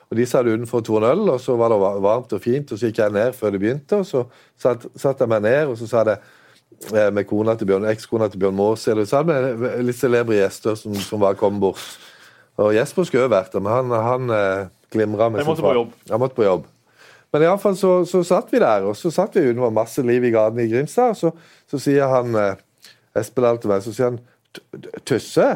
[0.10, 2.88] og, de satt utenfor to øl, og så var det varmt og fint, og så
[2.88, 4.22] gikk jeg ned før det begynte, og så
[4.60, 6.16] satt, satt jeg meg ned, og så sa det
[6.94, 10.78] eh, med kona til Bjørn, ekskona til Bjørn Maas, eller hadde vi litt celebre gjester
[10.80, 11.84] som, som var kommet bort.
[12.60, 15.76] Og Jesper skulle jo vært der, men han, han eh, glimra med sin far.
[15.82, 15.92] jobb.
[16.12, 16.66] Han måtte på jobb.
[17.34, 20.24] Men iallfall så, så satt vi der, og så satt vi ute, var masse liv
[20.26, 21.12] i gatene i Grimstad.
[21.14, 21.32] Og så,
[21.70, 22.56] så sier han eh,
[23.20, 24.22] Espedal til meg, så sier han
[24.56, 25.50] "T- Tusse?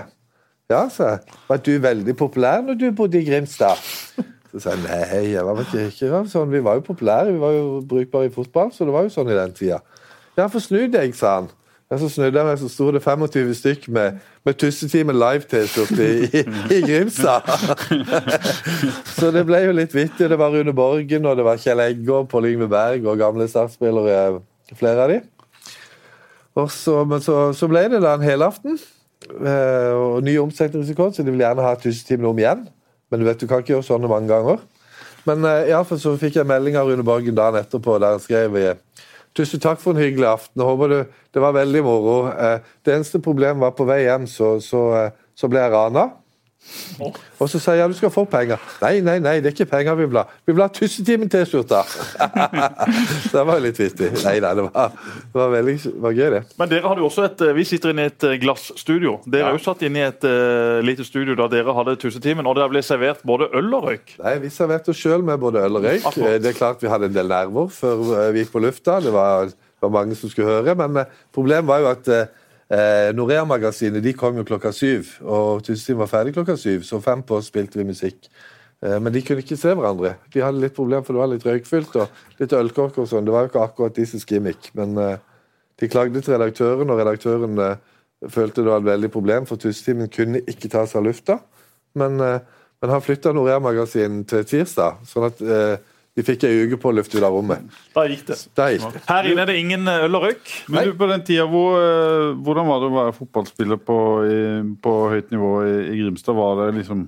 [0.73, 1.15] Ja, sa.
[1.47, 3.81] Var du veldig populær når du bodde i Grimstad?
[4.51, 6.51] Så sa jeg nei, jeg var ikke, ikke sånn.
[6.53, 9.31] Vi var jo populære, vi var jo brukbare i fotball, så det var jo sånn
[9.31, 9.83] i den tida.
[10.37, 11.53] Ja, for snu deg, sa han.
[11.91, 16.29] Ja, så snudde jeg meg, så sto det 25 stykk med, med Tussetimen live-T-skjorte i,
[16.39, 16.41] i,
[16.73, 17.45] i Grimstad.
[19.19, 20.29] så det ble jo litt vittig.
[20.31, 23.45] Det var Rune Borgen, og det var Kjell Egge og Pål Yngve Berg og gamle
[23.51, 24.39] startspillere,
[24.79, 25.19] flere av de.
[26.63, 28.81] Og så, men så, så ble det da en helaften.
[29.29, 32.67] Eh, Og ny omsetningsrekord, så de vil gjerne ha Tussetimen om igjen.
[33.11, 34.61] Men du vet, du kan ikke gjøre sånne mange ganger.
[35.27, 38.57] Men uh, iallfall så fikk jeg melding av Rune Borgen dagen etterpå der han skrev
[38.59, 38.73] eh,
[39.33, 40.61] Tusen takk for en hyggelig aften.
[40.61, 40.97] Jeg håper det,
[41.33, 42.17] det var veldig moro.
[42.29, 46.03] Eh, det eneste problemet var på vei hjem, så, så, eh, så ble jeg rana.
[47.39, 48.61] Og så sier jeg ja, du skal få penger.
[48.81, 50.25] Nei, nei, nei, det er ikke penger vi vil ha.
[50.45, 51.81] Vi vil ha Tussetimen-T-skjorta!
[53.33, 54.11] det var litt vittig.
[54.23, 54.93] Nei da, det var,
[55.33, 56.43] det var veldig var gøy, det.
[56.61, 59.17] Men dere hadde jo også et, Vi sitter inne i et glassstudio.
[59.27, 62.57] Dere er jo satt inne i et uh, lite studio da dere hadde Tussetimen, og
[62.59, 64.15] det ble servert både øl og røyk.
[64.23, 66.07] Nei, Vi serverte oss sjøl med både øl og røyk.
[66.09, 66.29] Akkurat.
[66.33, 68.99] Eh, Det er klart Vi hadde en del nerver før eh, vi gikk på lufta.
[69.03, 69.51] Det var,
[69.83, 70.75] var mange som skulle høre.
[70.79, 72.11] Men eh, problemet var jo at
[72.73, 76.83] eh, Norea-magasinet de kom jo klokka syv, og Tusenstien var ferdig klokka syv.
[76.87, 78.27] Så fem på oss spilte vi musikk.
[78.83, 80.15] Eh, Men de kunne ikke se hverandre.
[80.33, 83.25] De hadde litt problemer, for det var litt røykfylt og litt ølkork og sånn.
[83.27, 84.71] Det var jo ikke akkurat deres gimmick.
[84.75, 85.17] Men eh,
[85.79, 87.77] de klagde til redaktøren, og redaktøren eh,
[88.29, 91.39] følte det var et veldig problem, for Tusenstimen kunne ikke ta seg av lufta.
[91.99, 92.39] Men, eh,
[92.83, 95.75] men han flytta Norea-magasinet til tirsdag, sånn at eh,
[96.13, 97.63] de fikk ei uke på å lufte ut av rommet.
[97.95, 98.35] Da gikk det.
[98.53, 99.01] Da gikk det.
[99.07, 100.51] Her inne er det ingen eh, øl og røyk.
[100.69, 103.97] Men du, på den tida, hvor, eh, hvordan var det å være fotballspiller på,
[104.29, 104.37] i,
[104.83, 106.37] på høyt nivå i, i Grimstad?
[106.37, 107.07] Var det liksom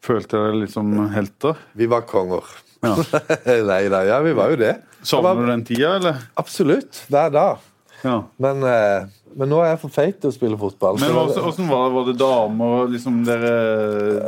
[0.00, 1.58] Følte dere litt som helter?
[1.76, 2.46] Vi var konger.
[2.80, 2.94] Ja.
[3.68, 4.70] Nei da, ja, vi var jo det.
[5.04, 6.22] Savner du den tida, eller?
[6.40, 7.02] Absolutt.
[7.12, 7.66] Hver dag.
[8.00, 8.14] Ja.
[8.40, 9.04] Men, eh,
[9.36, 10.96] men nå er jeg for feit til å spille fotball.
[11.02, 11.94] Men så- hvordan hvordan var det?
[11.98, 13.52] Var det damer liksom dere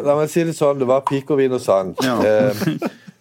[0.05, 1.95] La meg si det sånn, det var pik og vin og sang.
[2.05, 2.19] Ja.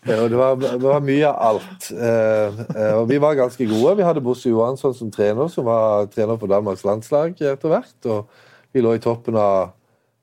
[0.07, 1.89] Eh, og det var, det var mye av alt.
[1.93, 3.97] Eh, eh, og vi var ganske gode.
[3.99, 7.97] Vi hadde Bosse Johansson som trener, som var trener på Danmarks landslag etter hvert.
[8.09, 9.75] Og vi lå i toppen av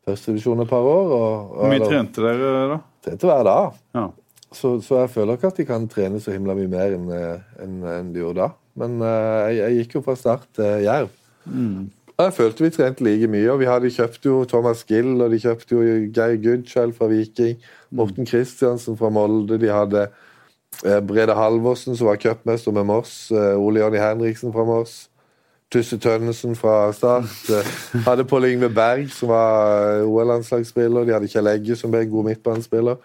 [0.09, 1.13] førstedivisjon et par år.
[1.13, 2.81] Hvor mye trente dere da?
[3.05, 3.77] trente hver dag.
[3.95, 4.09] Ja.
[4.49, 7.79] Så, så jeg føler ikke at de kan trene så himla mye mer enn en,
[7.85, 8.49] enn de gjorde da.
[8.81, 11.15] Men jeg, jeg gikk jo fra start til Jerv.
[11.49, 11.89] Mm.
[12.19, 13.47] jeg følte vi trente like mye.
[13.53, 17.61] og Vi hadde kjøpt jo Thomas Gill, og de kjøpte jo Geir Goodchild fra Viking.
[17.91, 19.59] Morten Kristiansen fra Molde.
[19.59, 20.09] De hadde
[20.85, 23.31] eh, Brede Halvorsen, som var cupmester med Moss.
[23.31, 25.09] Eh, Ole Jonny Henriksen fra Moss.
[25.73, 27.51] Tusse Tønnesen fra Start.
[27.53, 27.73] Eh,
[28.09, 31.05] hadde Pål Yngve Berg, som var OL-landslagsspiller.
[31.05, 33.01] De hadde Kjell Egge, som ble en god midtbanespiller.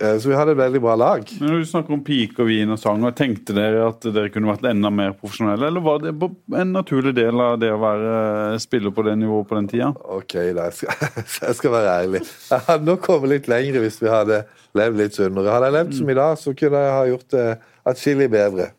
[0.00, 1.22] Eh, Så vi hadde et veldig bra lag.
[1.40, 4.28] Men når du snakker om pik og vin og sang, og tenkte dere at dere
[4.34, 6.12] kunne vært enda mer profesjonelle, eller var det
[6.60, 9.88] en naturlig del av det å være spiller på det nivået på den tida?
[10.04, 11.12] Ok, da jeg skal,
[11.48, 12.22] jeg skal være ærlig.
[12.50, 14.42] Jeg hadde nok kommet litt lenger hvis vi hadde
[14.76, 15.54] levd litt sunnere.
[15.54, 17.46] Hadde jeg levd som i dag, så kunne jeg ha gjort det
[17.86, 18.70] atskillig bedre.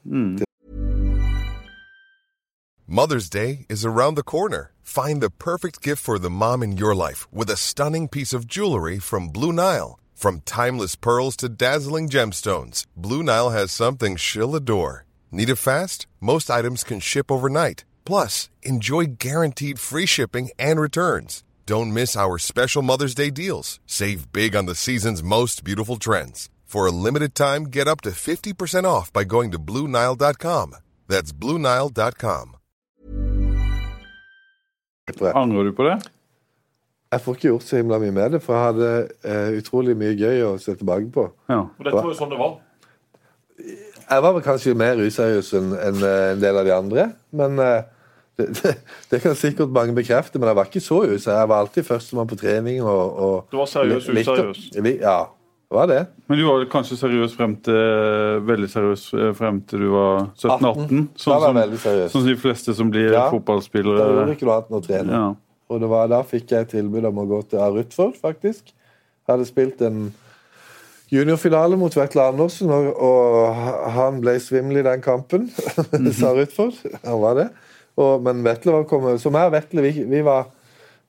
[2.87, 4.71] Mother's Day is around the corner.
[4.83, 8.47] Find the perfect gift for the mom in your life with a stunning piece of
[8.47, 9.99] jewelry from Blue Nile.
[10.17, 15.05] From timeless pearls to dazzling gemstones, Blue Nile has something she'll adore.
[15.31, 16.07] Need it fast?
[16.19, 17.85] Most items can ship overnight.
[18.03, 21.43] Plus, enjoy guaranteed free shipping and returns.
[21.67, 23.79] Don't miss our special Mother's Day deals.
[23.85, 26.49] Save big on the season's most beautiful trends.
[26.65, 30.73] For a limited time, get up to 50% off by going to BlueNile.com.
[31.07, 32.55] That's BlueNile.com.
[35.35, 36.16] Angrer du på det?
[37.11, 38.87] Jeg får ikke gjort så himla mye med det, for jeg hadde
[39.23, 41.29] eh, utrolig mye gøy å se tilbake på.
[41.47, 41.61] Ja.
[41.63, 42.57] Og dette var jo sånn det var.
[44.07, 47.57] Jeg var vel kanskje mer useriøs enn enn, eh, en del av de andre, men
[47.63, 47.87] eh,
[48.37, 48.73] det, det,
[49.11, 51.25] det kan sikkert mange bekrefte, men jeg var ikke så useriøs.
[51.31, 52.83] Jeg var alltid førstemann på trening.
[52.85, 54.61] Og, og Du var seriøs, useriøs.
[54.85, 55.17] li- Ja,
[55.71, 56.01] det var det.
[56.29, 61.07] Men du var kanskje seriøs frem til veldig seriøs eh, frem til du var 17-18?
[61.17, 62.11] Sånn, som- veldig seriøs.
[62.13, 63.11] sånn som de fleste som blir Ja.
[63.15, 64.29] Da gjorde fotballspillere.
[64.35, 65.11] ikke noe annet enn å trene.
[65.23, 65.27] Ja.
[65.67, 68.71] Og det var, da fikk jeg tilbud om å gå til Rutford, faktisk.
[68.71, 70.05] Jeg hadde spilt en
[71.11, 75.49] juniorfinale mot Vetle Andersen, og, og han ble svimmel i den kampen,
[76.19, 76.79] sa Rutford.
[77.03, 77.49] Han var det.
[77.97, 80.51] Og, men Vetle var kommet Så jeg og Vetle, vi, vi, var,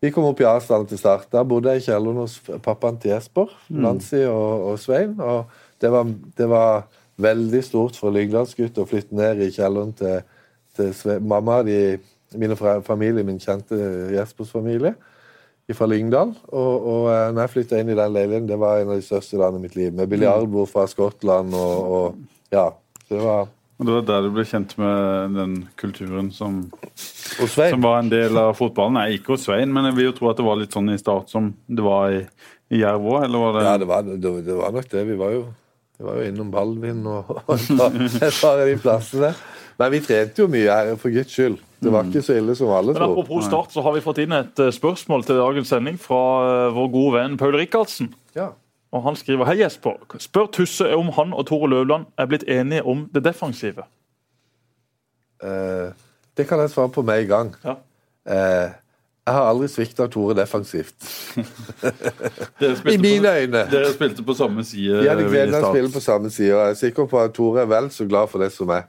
[0.00, 1.28] vi kom opp i avstand til start.
[1.32, 5.18] Da bodde jeg i kjelleren hos pappaen til Jesper, Nancy og, og Svein.
[5.20, 5.50] Og
[5.82, 6.86] det var, det var
[7.20, 10.22] veldig stort for Lyngdalsgutt å flytte ned i kjelleren til,
[10.78, 11.26] til Svein.
[11.28, 11.60] mamma.
[11.66, 11.98] De,
[12.36, 13.78] mine fra, familie, min kjente
[14.12, 14.94] Jespers familie
[15.76, 16.32] fra Lyngdal.
[16.48, 19.04] Og, og eh, når jeg flytta inn i den leiligheten, det var en av de
[19.04, 19.92] største dagene i mitt liv.
[19.94, 22.70] Med biljardbord fra Skottland og, og ja.
[23.04, 26.64] Så det var Og det var der du ble kjent med den kulturen som,
[26.96, 28.96] som var en del av fotballen.
[28.98, 30.98] Nei, ikke hos Svein, men jeg vil jo tro at det var litt sånn i
[30.98, 32.24] start som det var i,
[32.74, 35.04] i Jerv òg, eller var det Ja, det var, det, det var nok det.
[35.12, 35.44] Vi var jo,
[35.94, 39.30] vi var jo innom Balvin og, og et par av de plassene.
[39.78, 41.60] Men vi trente jo mye her, for guds skyld.
[41.78, 43.12] Det var ikke så ille som alle tror.
[43.12, 46.72] Apropos Start, så har vi fått inn et eh, spørsmål til dagens sending fra eh,
[46.74, 48.10] vår gode venn Paul Rikardsen.
[48.34, 48.50] Ja.
[48.92, 52.82] Og Han skriver Hei Jesper, spør Tusse om han og Tore Løvland er blitt enige
[52.88, 53.84] om det defensive.
[55.44, 55.94] Eh,
[56.36, 57.54] det kan jeg svare på med en gang.
[57.64, 57.78] Ja.
[58.26, 58.70] Eh,
[59.28, 60.96] jeg har aldri svikta Tore defensivt.
[62.94, 63.66] I mine øyne.
[63.70, 65.02] dere spilte på samme side.
[65.02, 67.34] Vi hadde gleden av å spille på samme side, og jeg er sikker på at
[67.36, 68.88] Tore er vel så glad for det som meg.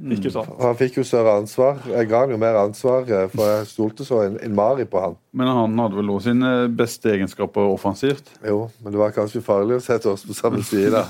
[0.00, 0.48] Ikke sant?
[0.62, 1.80] Han fikk jo større ansvar.
[1.90, 5.02] Jeg ga han jo mer ansvar, eh, for jeg stolte så en, en mari på
[5.02, 5.18] han.
[5.36, 8.32] Men han hadde vel også sine beste egenskaper offensivt.
[8.46, 11.04] Jo, men det var kanskje farlig å sette oss på samme side.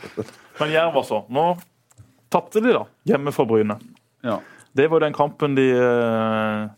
[0.60, 1.22] Men Jerv, altså.
[1.32, 1.52] Nå
[2.32, 2.86] tapte de, da.
[3.10, 3.76] Hjemme for Bryne.
[4.24, 4.38] Ja.
[4.76, 6.68] Det var den kampen de eh,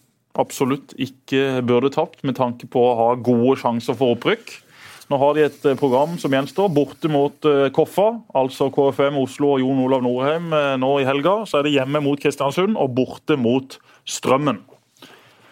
[0.41, 4.55] absolutt ikke burde tapt, med tanke på å ha gode sjanser for opprykk.
[5.13, 8.07] Nå har de et eh, program som gjenstår, borte mot eh, Koffa,
[8.39, 11.43] altså KFM Oslo og Jon Olav Norheim eh, nå i helga.
[11.49, 13.77] Så er det hjemme mot Kristiansund og borte mot
[14.09, 14.63] Strømmen.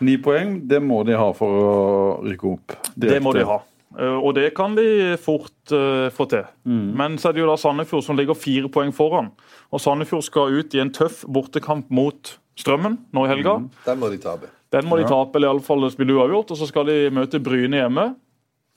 [0.01, 1.75] Ni poeng, det må de ha for å
[2.25, 2.79] rykke opp.
[2.97, 3.59] Det må de ha.
[4.01, 6.47] Og det kan de fort uh, få til.
[6.65, 9.29] Men så er det jo da Sandefjord som ligger fire poeng foran.
[9.75, 13.59] Og Sandefjord skal ut i en tøff bortekamp mot Strømmen nå i helga.
[13.85, 14.49] Den må de tape.
[14.73, 16.55] Den må de tape, eller iallfall spille uavgjort.
[16.55, 18.07] Og så skal de møte Bryne hjemme.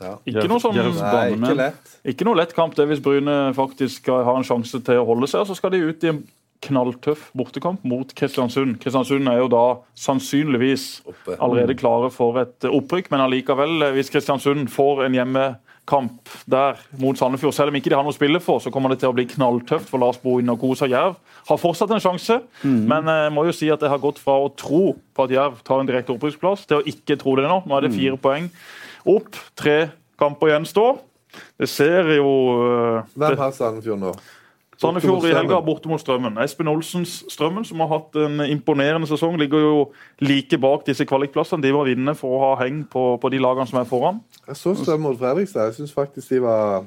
[0.04, 0.14] Ja.
[0.30, 1.98] Ikke noe, sånn, Nei, ikke lett.
[2.14, 5.30] ikke noe lett kamp det hvis Bryne faktisk skal ha en sjanse til å holde
[5.32, 5.48] seg.
[5.48, 6.24] Så skal de ut i en
[6.64, 8.78] knalltøff bortekamp mot Kristiansund.
[8.80, 9.64] Kristiansund er jo da
[10.00, 10.86] sannsynligvis
[11.36, 17.20] allerede klare for et opprykk, men allikevel, eh, hvis Kristiansund får en hjemmekamp der mot
[17.20, 19.18] Sandefjord, selv om ikke de har noe å spille for, så kommer det til å
[19.18, 21.18] bli knalltøft for Lars Bohin og Kosa Jerv.
[21.50, 24.54] Har fortsatt en sjanse, men jeg må jo si at jeg har gått fra å
[24.56, 27.60] tro på at Jerv tar en direkte opprykksplass, til å ikke tro det nå.
[27.68, 28.48] Nå er det fire poeng
[29.10, 29.78] opp, tre
[30.20, 31.02] kamper gjenstår.
[31.60, 32.30] Det ser jo
[32.62, 34.14] eh, Hvem har Sandefjord nå?
[34.82, 36.36] Sandefjord i helga borte mot Strømmen.
[36.44, 39.76] Espen Olsens Strømmen, som har hatt en imponerende sesong, ligger jo
[40.24, 41.64] like bak disse kvalikplassene.
[41.64, 44.20] De var vinnende for å ha heng på, på de lagene som er foran.
[44.48, 45.72] Jeg så Strømmen mot Fredrikstad.
[45.72, 46.84] Jeg syns faktisk de var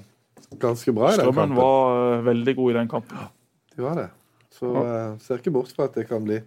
[0.63, 1.63] ganske bra i den Strømmen kampen.
[1.63, 3.25] var eh, veldig god i den kampen.
[3.77, 4.11] De var det.
[4.57, 6.41] Så eh, ser ikke bort fra at det kan bli.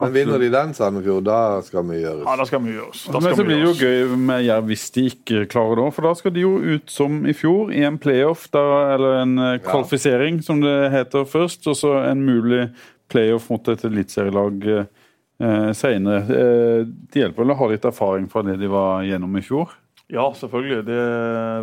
[0.00, 3.06] Men vinner de den, Sandefjord, da skal mye Ja, da skal mye gjøres.
[3.08, 5.94] Da Men så blir det jo gøy med Jerv hvis de ikke klarer det òg,
[5.96, 9.32] for da skal de jo ut som i fjor, i en playoff, da, eller en
[9.40, 12.66] eh, kvalifisering, som det heter først, og så en mulig
[13.08, 16.20] playoff mot et eliteserielag eh, senere.
[16.28, 19.72] Eh, det hjelper vel å ha litt erfaring fra det de var gjennom i fjor?
[20.12, 20.84] Ja, selvfølgelig.
[20.86, 21.02] Det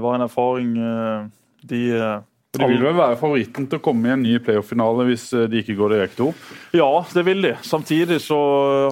[0.04, 1.30] var en erfaring eh,
[1.70, 2.22] de eh,
[2.54, 5.64] De vil vel være favoritten til å komme i en ny playoff-finale hvis eh, de
[5.64, 6.42] ikke går direkte opp?
[6.78, 7.56] Ja, det vil de.
[7.66, 8.38] Samtidig så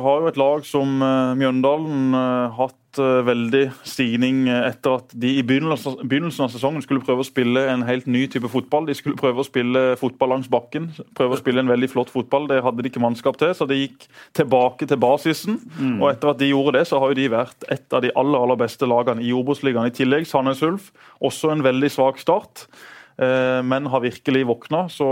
[0.02, 5.14] har jo et lag som eh, Mjøndalen eh, hatt eh, veldig stigning eh, etter at
[5.14, 8.88] de i begynnelsen, av sesongen skulle prøve å spille en helt ny type fotball.
[8.90, 10.88] De skulle prøve å spille fotball langs bakken,
[11.20, 12.48] prøve å spille en veldig flott fotball.
[12.50, 14.08] Det hadde de ikke mannskap til, så de gikk
[14.42, 15.60] tilbake til basisen.
[16.00, 18.42] Og etter at de gjorde det, så har jo de vært et av de aller,
[18.42, 19.94] aller beste lagene i Obos-ligaen.
[19.94, 20.90] I tillegg Sandnes Ulf,
[21.22, 24.86] også en veldig svak start, eh, men har virkelig våkna.
[24.90, 25.08] Så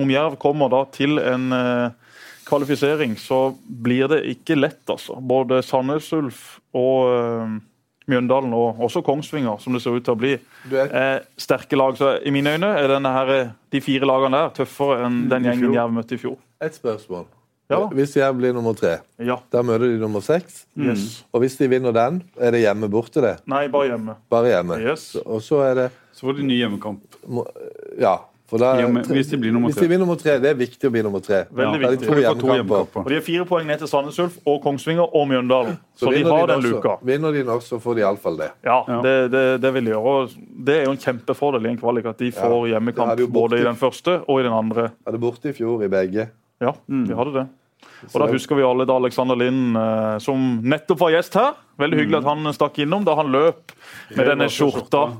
[0.00, 1.90] om Jerv kommer da til en eh,
[2.48, 5.18] kvalifisering, så blir det ikke lett, altså.
[5.20, 7.58] Både Sandnes Ulf og eh,
[8.10, 10.32] Mjøndalen, og også Kongsvinger, som det ser ut til å bli,
[10.72, 11.98] er, er sterke lag.
[11.98, 15.76] Så i mine øyne er her, eh, de fire lagene der tøffere enn den gjengen.
[15.76, 16.40] Jerv møtte i fjor.
[16.60, 17.28] et spørsmål.
[17.70, 17.84] Ja.
[17.94, 19.36] Hvis Jerv blir nummer tre, Ja.
[19.52, 20.64] da møter de nummer seks.
[20.76, 21.22] Yes.
[21.32, 23.36] Og hvis de vinner den, er det hjemme borte, det?
[23.46, 24.16] Nei, bare hjemme.
[24.28, 24.80] Bare hjemme.
[24.82, 25.14] Yes.
[25.24, 27.00] Og så er det Så får de ny hjemmekamp.
[27.28, 27.46] må-
[27.98, 28.18] Ja.
[28.50, 29.86] For da, hvis de blir nummer hvis tre.
[29.86, 31.44] de blir nummer tre, det er viktig å bli nummer tre.
[31.54, 31.98] Veldig viktig.
[32.08, 32.96] to De får to hjemmekamper.
[33.04, 35.78] Og De har fire poeng ned til Sandnes Ulf og Kongsvinger og Mjøndalen.
[35.96, 36.98] Så de har den den også- luka.
[37.04, 38.50] Vinner de nok, så får de iallfall det.
[38.64, 39.00] Ja, Ja.
[39.02, 40.02] Det, det, det vil de gjøre.
[40.04, 40.30] Og
[40.64, 43.62] det er jo en kjempefordel i en kvalik at de får det hjemmekamp både i
[43.62, 44.90] den første og i den andre.
[45.06, 46.28] Hadde borte i fjor i begge.
[46.60, 47.48] Ja, vi hadde det.
[48.12, 51.54] Og da husker vi alle da Alexander Lind, eh, som nettopp var gjest her.
[51.78, 53.70] Veldig hyggelig at han stakk innom da han løp
[54.16, 55.12] med denne skjorta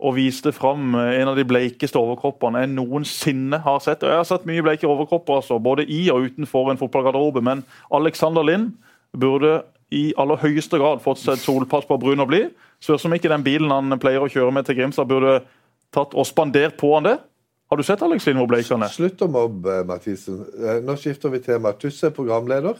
[0.00, 4.02] og viste fram eh, en av de bleikeste overkroppene jeg noensinne har sett.
[4.02, 7.64] Og Jeg har sett mye bleike overkropper, altså, både i og utenfor en fotballgarderobe, men
[7.92, 8.72] Alexander Lind
[9.16, 9.60] burde
[9.92, 12.52] i aller høyeste grad fått seg et solpass på brun og blid.
[12.80, 15.40] Spørs om ikke den bilen han pleier å kjøre med til Grimstad, burde
[15.92, 17.16] tatt og spandert på han det.
[17.70, 18.90] Har du sett Alex Lind hvor bleik han er?
[18.94, 20.40] Slutt å mobbe, Mathisen.
[20.58, 21.70] Eh, Nå skifter vi tema.
[21.78, 22.78] Tusse er programleder.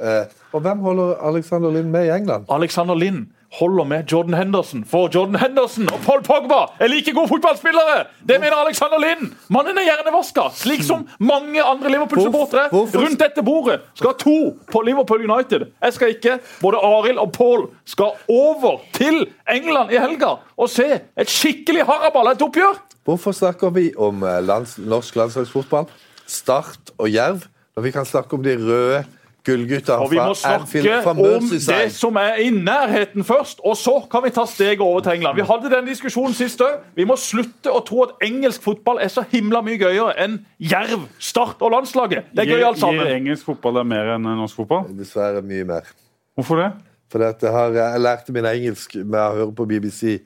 [0.00, 0.24] Eh,
[0.54, 2.46] Og hvem holder Alexander Lind med i England?
[2.50, 3.28] Alexander Lind
[3.58, 4.84] holder med Jordan Henderson.
[4.90, 8.04] For Jordan Henderson og Paul Pogba er like gode fotballspillere!
[8.28, 9.32] Det mener Alexander Lind!
[9.48, 13.80] Mannen er hjernevaska, slik som mange andre Liverpool-supportere rundt dette bordet.
[13.94, 14.38] Skal ha to
[14.72, 15.68] på Liverpool United.
[15.82, 16.38] Jeg skal ikke.
[16.62, 22.32] Både Arild og Paul skal over til England i helga og se et skikkelig haraball,
[22.32, 22.80] et oppgjør.
[23.04, 25.90] Hvorfor snakker vi om eh, lands, norsk landslagsfotball,
[26.26, 27.44] Start og Jerv,
[27.76, 29.04] når vi kan snakke om de røde
[29.44, 34.24] gullgutta Og vi må snakke om det som er i nærheten først, og så kan
[34.24, 35.36] vi ta steget over til England.
[35.36, 36.80] Vi hadde den diskusjonen sist òg.
[36.96, 41.08] Vi må slutte å tro at engelsk fotball er så himla mye gøyere enn Jerv,
[41.18, 42.32] Start og landslaget.
[42.32, 43.04] Det er gøy alt sammen.
[43.04, 44.88] gir engelsk fotball deg mer enn norsk fotball?
[44.96, 45.94] Dessverre mye mer.
[46.34, 46.72] Hvorfor det?
[47.12, 50.16] For at jeg, har, jeg lærte min engelsk med å høre på BBC.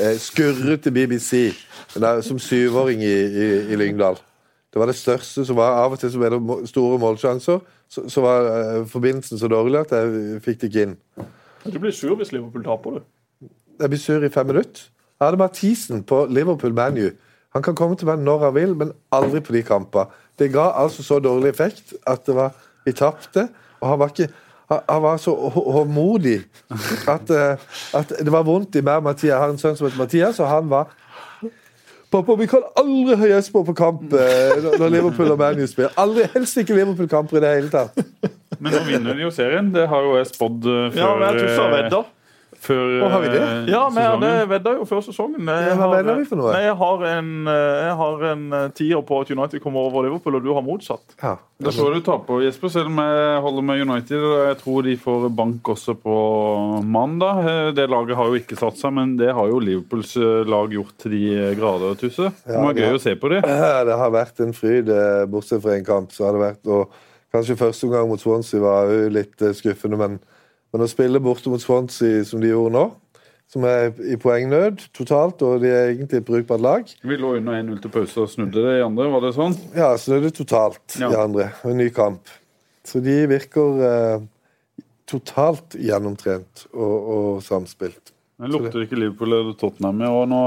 [0.00, 1.50] Eh, skurrete BBC
[1.98, 4.16] da, som syvåring i, i, i Lyngdal.
[4.72, 5.78] Det var det største som var.
[5.84, 7.60] Av og til så ble det store målsjanser.
[7.88, 10.96] Så, så var uh, forbindelsen så dårlig at jeg fikk det ikke inn.
[11.64, 13.48] Du blir sur hvis Liverpool taper, du.
[13.80, 14.88] Jeg blir sur i fem minutter.
[15.18, 17.08] Jeg hadde Mathisen på Liverpool ManU.
[17.56, 20.12] Han kan komme til meg når han vil, men aldri på de kampene.
[20.38, 22.52] Det ga altså så dårlig effekt at det var,
[22.84, 23.48] vi tapte.
[23.80, 24.28] Og han var, ikke,
[24.68, 26.42] han, var så hå- håndmodig
[27.08, 27.66] at, eh,
[27.98, 29.32] at det var vondt i meg og Mathias.
[29.32, 30.92] Jeg har en sønn som heter Mathias, og han var
[32.08, 35.92] Pappa, vi kan aldri høre Jesper på kamp eh, når Liverpool og ManU spiller.
[36.00, 37.98] Aldri, Helst ikke Liverpool-kamper i det hele tatt.
[38.58, 39.68] Men nå vinner de jo serien.
[39.74, 42.14] Det har jo jeg spådd eh, før Ja, men jeg tror så eh.
[42.60, 43.40] Før Å, har vi det?
[43.42, 44.20] eh, Ja, men sesongen.
[44.20, 45.46] det vedda jo før sesongen.
[45.46, 46.52] Jeg hva har- vi for noe?
[46.52, 50.02] Nei, jeg har en, eh, jeg har en eh, tier på at United kommer over
[50.08, 51.00] Liverpool, og du har motsatt.
[51.22, 51.36] Ja.
[51.60, 54.16] Da så du taper, Jesper, selv om jeg holder med United.
[54.22, 57.44] og Jeg tror de får bank også på mandag.
[57.46, 60.70] Eh, Det laget har jo ikke satt seg, men det har jo Liverpools eh, lag
[60.70, 62.32] gjort til de grader, Tusse.
[62.46, 62.94] Det være gøy ja.
[62.94, 63.42] å se på det.
[63.48, 66.10] Ja, Det har vært en fryd, eh, bortsett fra en kamp.
[66.12, 66.88] så har det vært, og
[67.28, 70.14] Kanskje første omgang mot Swansea var jo litt eh, skuffende, men,
[70.78, 72.84] men å spille borte mot Swansea som de gjorde nå,
[73.50, 77.56] som er i poengnød totalt, og de er egentlig et brukbart lag Vi lå under
[77.58, 79.56] 1-0 til pause og snudde det i andre, var det sånn?
[79.74, 81.08] Ja, så det totalt Ja.
[81.10, 81.48] i andre.
[81.64, 82.28] En ny kamp.
[82.86, 84.26] Så de virker eh,
[85.08, 88.12] totalt gjennomtrent og, og samspilt.
[88.38, 90.42] Det lukter ikke Liverpool eller Tottenham i år nå.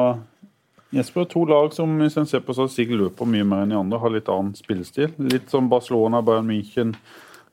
[0.95, 3.99] Jesper, to lag som hvis en ser på statistikk løper mye mer enn de andre,
[4.03, 5.09] har litt annen spillestil.
[5.31, 6.93] Litt som Barcelona, Bayern München,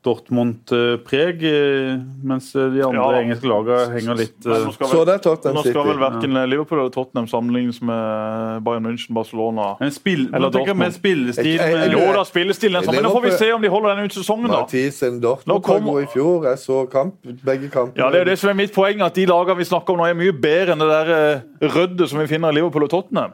[0.05, 3.21] Dortmund-preg, eh, mens de andre Ja.
[3.23, 6.79] engelske lagene henger litt Men eh, nå skal Så vel, nå skal vel verken Liverpool
[6.79, 10.93] eller Tottenham sammenlignes med Bayern München, Barcelona en spill, Eller nå med Dortmund.
[10.95, 13.61] spillestil Jeg- jeg- med, Jo da, spillestilen er sånn, men nå får vi se om
[13.63, 14.61] de holder den ut sesongen, da.
[14.63, 16.45] Mathisen Dortmund kom- i fjor.
[16.45, 17.97] Jeg så kamp, begge kampene.
[17.97, 19.99] Ja, Det er jo det som er mitt poeng, at de lagene vi snakker om
[19.99, 22.91] nå, er mye bedre enn det der eh, røddet som vi finner i Liverpool og
[22.91, 23.33] Tottenham.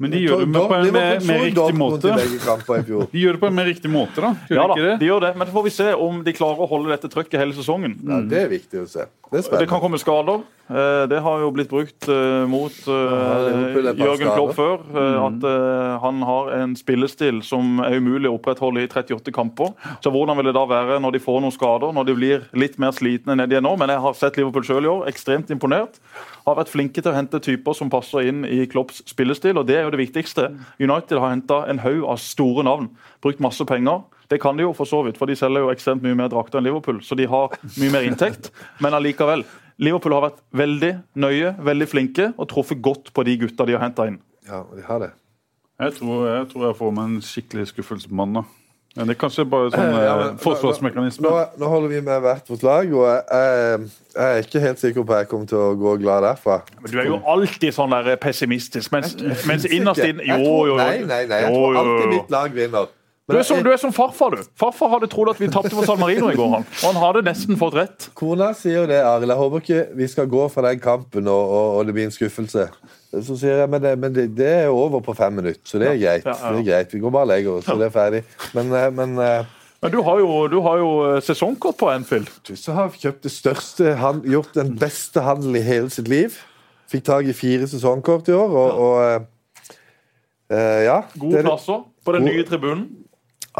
[0.00, 2.12] Men de gjør det med, på en mer, mer riktig måte.
[3.12, 4.30] De gjør det på en mer riktig måte, da.
[4.48, 6.68] Gjør Ja da, de gjør det, Men så får vi se om de klarer å
[6.70, 7.98] holde dette trøkket hele sesongen.
[8.08, 9.04] Ja, det er viktig å se.
[9.30, 10.40] Det Det kan komme skader.
[10.70, 14.82] Eh, Det har jo blitt brukt eh, mot eh, Jørgen Klopp før.
[14.90, 19.72] eh, At han har en spillestil som er umulig å opprettholde i 38 kamper.
[20.02, 22.78] Så hvordan vil det da være når de får noen skader, når de blir litt
[22.78, 23.76] mer slitne enn de er nå?
[23.78, 25.06] Men jeg har sett Liverpool sjøl i år.
[25.10, 26.00] Ekstremt imponert.
[26.46, 29.76] Har vært flinke til å hente typer som passer inn i Klopps spillestil, og det
[29.78, 30.50] er jo det viktigste.
[30.80, 32.90] United har henta en haug av store navn.
[33.22, 34.02] Brukt masse penger.
[34.30, 36.60] Det kan de jo for så vidt, for de selger jo ekstremt mye mer drakter
[36.60, 37.00] enn Liverpool.
[37.02, 38.52] Så de har mye mer inntekt.
[38.82, 39.42] Men allikevel.
[39.80, 43.82] Liverpool har vært veldig nøye, veldig flinke og truffet godt på de gutta de har
[43.82, 44.20] henta inn.
[44.46, 45.10] Ja, de har det.
[45.80, 48.44] Jeg tror, jeg tror jeg får meg en skikkelig skuffelse på mandag.
[48.98, 51.22] Men det er kanskje bare sånn Ja, eh, men- forsvarsmekanisme.
[51.22, 55.04] Nå, nå holder vi med hvert vårt lag, og jeg, jeg, er ikke helt sikker
[55.06, 56.60] på at jeg kommer til å gå glad derfra.
[56.82, 59.14] Men Du er jo alltid sånn der pessimistisk, mens,
[59.46, 60.76] mens innerst inne Jo, jo, jo.
[60.76, 61.40] Nei, nei, nei.
[61.46, 62.90] Jeg tror alltid mitt lag vinner.
[63.30, 64.46] Du er, som, du er som farfar, du.
[64.58, 66.64] Farfar hadde trodd at vi tapte for San Marino i går, han.
[66.66, 68.08] og han hadde nesten fått rett.
[68.18, 69.30] Kona sier jo det, Arild.
[69.30, 72.14] Jeg håper ikke vi skal gå fra den kampen og, og, og det blir en
[72.14, 72.64] skuffelse.
[73.10, 75.92] Så sier jeg, men, det, men det, det er over på fem minutter, så det
[75.92, 76.26] er greit.
[76.26, 76.52] Ja, ja, ja.
[76.56, 76.92] Det er greit.
[76.94, 78.20] Vi går bare og legger oss, så det er ferdig.
[78.56, 82.30] Men, eh, men eh, Men du har jo, du har jo eh, sesongkort på Anfield.
[82.46, 86.34] Tusse har kjøpt det største, han, gjort den beste handelen i hele sitt liv.
[86.90, 89.70] Fikk tak i fire sesongkort i år, og, og
[90.50, 91.00] eh, ja.
[91.14, 92.88] Gode plasser på den nye tribunen.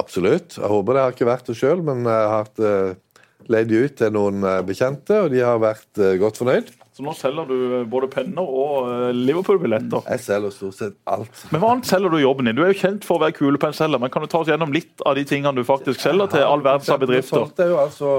[0.00, 0.56] Absolutt.
[0.58, 1.00] Jeg håper det.
[1.00, 3.20] Jeg har ikke vært det sjøl, men jeg har hatt uh,
[3.50, 6.70] leid ut til noen eh, bekjente, og de har vært eh, godt fornøyd.
[6.96, 10.04] Så nå selger du eh, både penner og eh, Liverpool-billetter.
[10.14, 11.46] Jeg selger stort sett alt.
[11.52, 12.58] Men hva annet selger du jobben din?
[12.58, 15.04] Du er jo kjent for å være kulepennselger, men kan du ta oss gjennom litt
[15.06, 17.48] av de tingene du faktisk selger til all verdens bedrifter?
[17.58, 18.12] jeg jo altså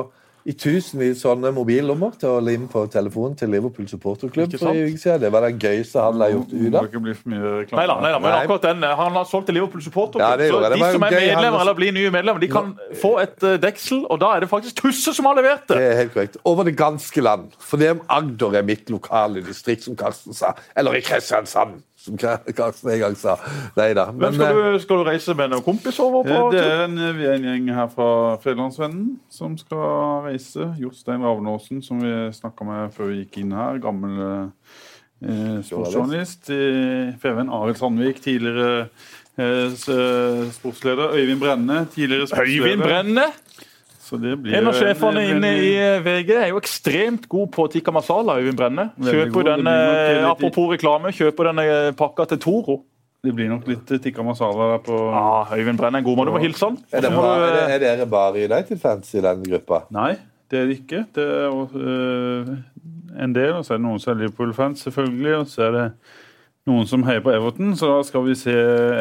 [0.48, 4.50] i tusenvis sånne mobillommer til å lime på telefonen til Liverpool supporterklubb.
[4.50, 5.22] Ikke for uke siden.
[5.22, 6.82] Det var det gøyeste han jeg har gjort ute.
[7.62, 7.78] ikke.
[7.78, 10.42] Nei da, nei men akkurat den eh, Han har solgt til Liverpool supporterklubb.
[10.42, 10.80] Ja, så jeg.
[10.82, 14.06] De som er han medlemmer eller blir nye medlemmer, de kan få et eh, deksel,
[14.10, 15.78] og da er det faktisk Tusse som har levert det.
[15.78, 16.42] Det er helt korrekt.
[16.48, 17.52] Over det ganske land.
[17.62, 20.56] For det om Agder er mitt lokale distrikt, som Karsten sa.
[20.78, 23.36] Eller i Kristiansand, som Karsten en gang sa.
[23.78, 24.08] Nei da.
[24.12, 26.64] Men Men skal eh, du, skal du reise med noen kompis over på Eh, Det
[26.66, 28.08] er en, vi er en gjeng her fra
[28.41, 30.72] Federlandsvennen som skal reise.
[30.82, 33.78] Jostein Ravnåsen, som vi snakka med før vi gikk inn her.
[33.84, 34.18] Gammel
[35.22, 36.62] eh, sportsjournalist i
[37.22, 37.49] Feven.
[37.54, 38.88] Arild Sandvik, tidligere
[39.38, 41.14] eh, eh, sportsleder.
[41.18, 42.66] Øyvind Brenne, tidligere sportsleder.
[42.66, 43.28] Øyvind Brenne?
[44.12, 47.66] Så det blir En av sjefene inne i eh, VG er jo ekstremt god på
[47.72, 48.36] tikka masala.
[48.41, 48.89] Øyvind Brenne.
[48.99, 49.45] Kjøper.
[49.53, 49.76] Denne,
[50.12, 52.82] litt- apropos reklame, kjøper denne pakka til Toro.
[53.24, 56.28] Det blir nok litt tikka masala der på Ja, Øyvind Brenne er god, mann.
[56.28, 56.78] du må hilse han.
[56.91, 59.84] Er, det bare, er, eh, det- er dere bare United-fans i den gruppa?
[59.95, 60.16] Nei,
[60.51, 61.05] det er det ikke.
[61.16, 62.57] Det er øh,
[63.24, 65.36] en del, og så er det noen som er Liverpool-fans, selvfølgelig.
[65.39, 65.86] Og så er det
[66.68, 68.51] noen som heier på Everton, så da skal vi se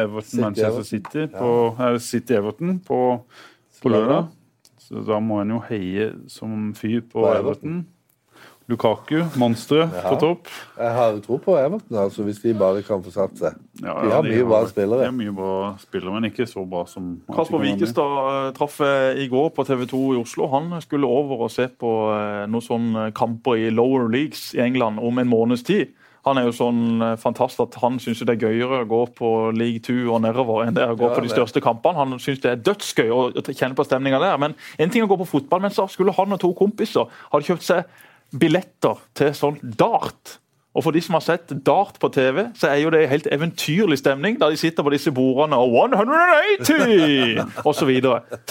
[0.05, 3.01] Everton-Manchester City på eh, City-Everton på,
[3.81, 4.29] på lørdag.
[4.91, 7.47] Så da må en jo heie som fyr på På Everton.
[7.47, 7.81] Everton.
[8.69, 10.09] Lukaku, monsteret Ja.
[10.09, 10.47] på topp.
[10.77, 13.55] Jeg har tro på Everton, altså, hvis de bare kan få satt seg.
[13.81, 14.99] Ja, De har mye bra spillere.
[14.99, 19.17] De har mye bra spillere, men ikke så bra som Kasper Wikestad eh, traff eh,
[19.23, 20.47] i går på TV 2 i Oslo.
[20.47, 24.99] Han skulle over og se på eh, noen sånne kamper i lower leagues i England
[24.99, 25.87] om en måneds tid.
[26.27, 29.31] Han er jo sånn eh, fantast at han syns det er gøyere å gå på
[29.57, 31.97] league 2 og nedover enn det er å gå Ja, på de største kampene.
[31.97, 34.37] Han syns det er dødsgøy å kjenne på stemninga der.
[34.41, 37.49] Men en ting å gå på fotball, men så skulle han og to kompiser hadde
[37.49, 40.37] kjøpt seg billetter til sånn dart.
[40.73, 43.97] Og for de som har sett dart på TV, så er jo det helt eventyrlig
[43.99, 44.37] stemning.
[44.39, 47.41] Da de sitter på disse bordene og 180!
[47.67, 47.91] osv.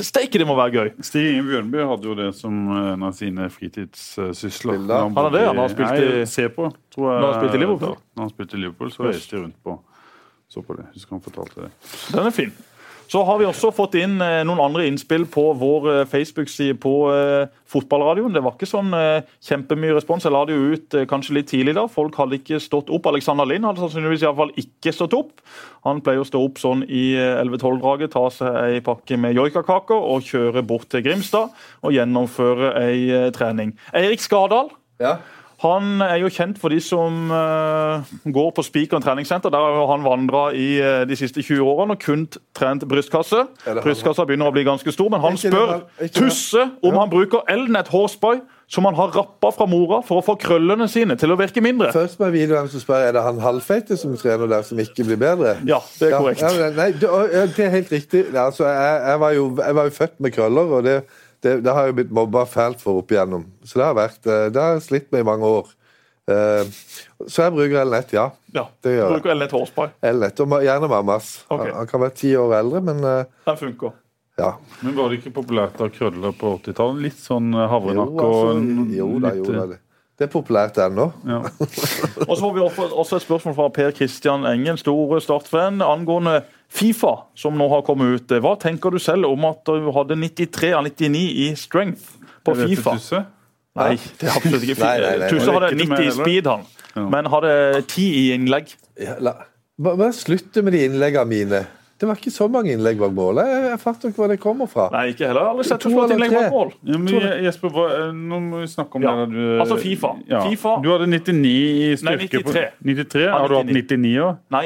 [0.04, 0.90] Steike, det må være gøy.
[1.06, 4.82] Stig Inge Bjørnby hadde jo det som en av sine fritidssysler.
[4.90, 7.20] Han har det, han har i- spilt Nei, i- Se på, tror jeg.
[7.22, 7.96] Når han spilte i Liverpool?
[8.16, 9.78] Når han spilte i Liverpool, så reiste de rundt på
[10.50, 10.84] så på det.
[10.94, 11.70] Husker han fortalte det.
[12.12, 12.52] Den er fin.
[13.11, 16.92] Så har vi også fått inn eh, noen andre innspill på vår eh, Facebook-side på
[17.11, 18.36] eh, fotballradioen.
[18.36, 18.92] Det var ikke sånn
[19.46, 20.26] kjempemye respons.
[20.26, 21.88] Jeg la det jo ut kanskje litt tidlig da.
[21.90, 23.08] Folk hadde ikke stått opp.
[23.11, 25.42] Alexander Lind hadde sannsynligvis i hvert fall ikke stått opp.
[25.86, 30.06] Han pleier å stå opp sånn i eh, 11-12-draget, ta seg ei pakke med joikakaker
[30.14, 31.50] og kjøre bort til Grimstad
[31.82, 33.74] og gjennomføre ei trening.
[33.96, 34.70] Eirik Skardal
[35.02, 35.16] Ja.
[35.61, 39.52] Han er jo kjent for de som eh, går på Spikeren treningssenter.
[39.52, 42.24] Der har han vandra i eh, de siste 20 årene og kun
[42.56, 43.42] trent brystkasse.
[43.82, 45.82] Brystkassa begynner å bli ganske stor, men han spør.
[46.16, 48.40] Tusse om han bruker Elnet Horseboy
[48.70, 51.90] som han har rappa fra mora for å få krøllene sine til å virke mindre.
[51.94, 54.78] Først må jeg vite hvem som spør, er det han halvfeite som trener der, som
[54.78, 55.56] ikke blir bedre?
[55.66, 56.44] Ja, det er korrekt.
[56.44, 57.11] Ja, nei, det,
[57.56, 58.28] det er helt riktig.
[58.30, 60.94] Altså, jeg, jeg, var jo, jeg var jo født med krøller, og det,
[61.43, 63.47] det, det har jeg blitt mobba fælt for opp igjennom.
[63.64, 65.70] Så det har, vært, eh, det har jeg slitt med i mange år.
[66.30, 66.64] Eh,
[67.26, 68.28] Så jeg bruker Elnett, ja.
[68.55, 69.14] Ja, Det gjør jeg.
[69.16, 69.88] Bruker Elnet hårspray.
[70.03, 71.30] Elnett, og gjerne mammas.
[71.51, 71.70] Okay.
[71.72, 73.93] Han, han kan være ti år eldre, men eh, Den funker.
[74.38, 74.53] ja.
[74.82, 77.03] Men var det ikke populært av krøller på 80-tallet?
[77.09, 79.66] Litt sånn Jo, havrenakke altså, og jo da, jo da.
[79.74, 79.80] Det,
[80.20, 81.09] det er populært ennå.
[81.28, 81.41] Ja.
[82.28, 87.12] Og så får vi også- et spørsmål fra Per Kristian Engen, stor Start-fan, angående Fifa,
[87.34, 88.34] som nå har kommet ut.
[88.44, 92.12] Hva tenker du selv om at du hadde 93 av 99 i strength
[92.46, 92.94] på Fifa?
[92.98, 93.24] Tusse?
[93.80, 94.78] Nei, det er absolutt ikke.
[94.86, 95.32] Nei, nei, nei.
[95.32, 96.62] Tusse hadde 90 i speed, han.
[96.94, 97.04] Ja.
[97.10, 97.52] Men hadde
[97.90, 98.72] 10 i innlegg.
[99.02, 99.36] Ja, la-
[99.80, 101.60] Bare slutte med de innleggene mine.
[102.00, 103.48] Det var ikke så mange innlegg bak målet.
[103.48, 104.86] Jeg, jeg fatter ikke hvor det kommer fra.
[104.92, 105.40] Nei, ikke heller.
[105.40, 106.70] Jeg har aldri sett To et flott innlegg bak mål.
[106.88, 109.26] Ja, men Jesper, hva, eh, nå må vi snakke om Ja, det.
[109.34, 110.12] Du, altså FIFA.
[110.46, 110.72] FIFA.
[110.84, 112.40] Du hadde 99 i Nei, styrke.
[112.44, 112.44] 93.
[112.46, 113.26] På, 93?
[113.34, 114.38] Har du hatt 99 òg?
[114.56, 114.64] Nei.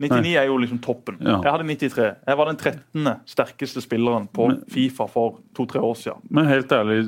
[0.00, 1.18] 99 er jo liksom toppen.
[1.20, 1.38] Ja.
[1.44, 2.06] Jeg hadde 93.
[2.26, 3.10] Jeg var den 13.
[3.28, 6.22] sterkeste spilleren på Fifa for to-tre år siden.
[6.30, 7.00] Men helt ærlig,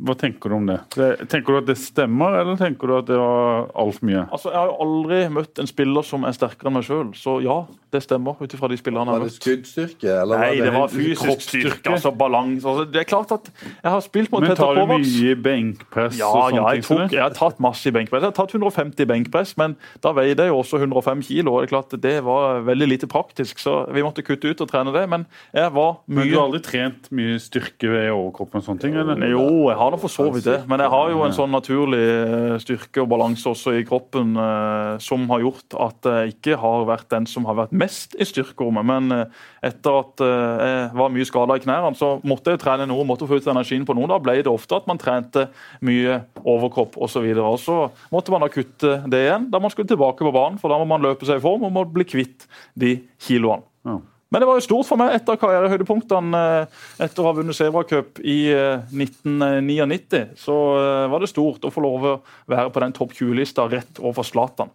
[0.00, 0.78] hva tenker du om det?
[0.96, 1.10] det?
[1.30, 4.24] Tenker du at det stemmer, eller tenker du at det var altfor mye?
[4.32, 7.38] Altså, Jeg har jo aldri møtt en spiller som er sterkere enn meg sjøl, så
[7.44, 7.58] ja,
[7.92, 8.36] det stemmer.
[8.40, 10.10] ut ifra de spillerne jeg Var det skuddstyrke?
[10.22, 12.66] Eller Nei, det var fysisk styrke, altså balanse.
[12.68, 16.28] Altså, det er klart at jeg har spilt mot Men tar du mye benkpress Ja,
[16.28, 17.00] og sånne ja, jeg, ting?
[17.04, 18.22] tok, jeg har tatt masse i benkpress.
[18.26, 21.54] Jeg har tatt 150 i benkpress, men da veide jeg jo også 105 kilo.
[21.54, 24.60] og Det er klart at det var veldig lite praktisk, så vi måtte kutte ut
[24.64, 25.06] og trene det.
[25.08, 28.96] Men jeg var Men du har aldri trent mye styrke ved overkroppen og sånne ting?
[28.96, 29.20] eller?
[29.28, 30.58] Jo, jeg har da for så vidt det.
[30.70, 34.94] Men jeg har jo en sånn naturlig eh, styrke og balanse også i kroppen eh,
[35.04, 38.88] som har gjort at jeg ikke har vært den som har vært mest i styrkerommet.
[38.88, 43.06] Men eh, etter at jeg var mye skada i knærne, så måtte jeg trene noe,
[43.06, 44.08] måtte få ut energien på noe.
[44.10, 45.48] Da ble det ofte at man trente
[45.84, 47.26] mye overkropp osv.
[47.42, 47.80] Og så
[48.14, 50.86] måtte man da kutte det igjen da man skulle tilbake på banen, for da må
[50.88, 52.46] man løpe seg i form og må bli kvitt
[52.78, 52.96] de
[53.26, 53.66] kiloene.
[53.88, 53.98] Ja.
[54.28, 56.42] Men det var jo stort for meg etter karrierehøydepunktene.
[56.60, 61.64] eh, Etter å ha vunnet Sebra Cup i eh, 1999, så eh, var det stort
[61.64, 62.16] å få lov å
[62.50, 64.72] være på den topp 20-lista rett overfor Zlatan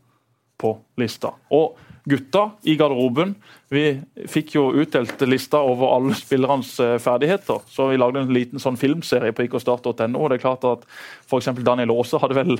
[0.57, 1.35] på lista.
[1.53, 1.77] Og
[2.09, 3.35] gutta i garderoben
[3.71, 3.85] vi
[4.27, 7.61] fikk jo utdelt lista over alle spillernes eh, ferdigheter.
[7.69, 10.17] Så vi lagde en liten sånn filmserie på ikostart.no.
[10.17, 10.87] og det er klart at
[11.27, 11.53] F.eks.
[11.61, 12.57] Daniel Aase hadde vel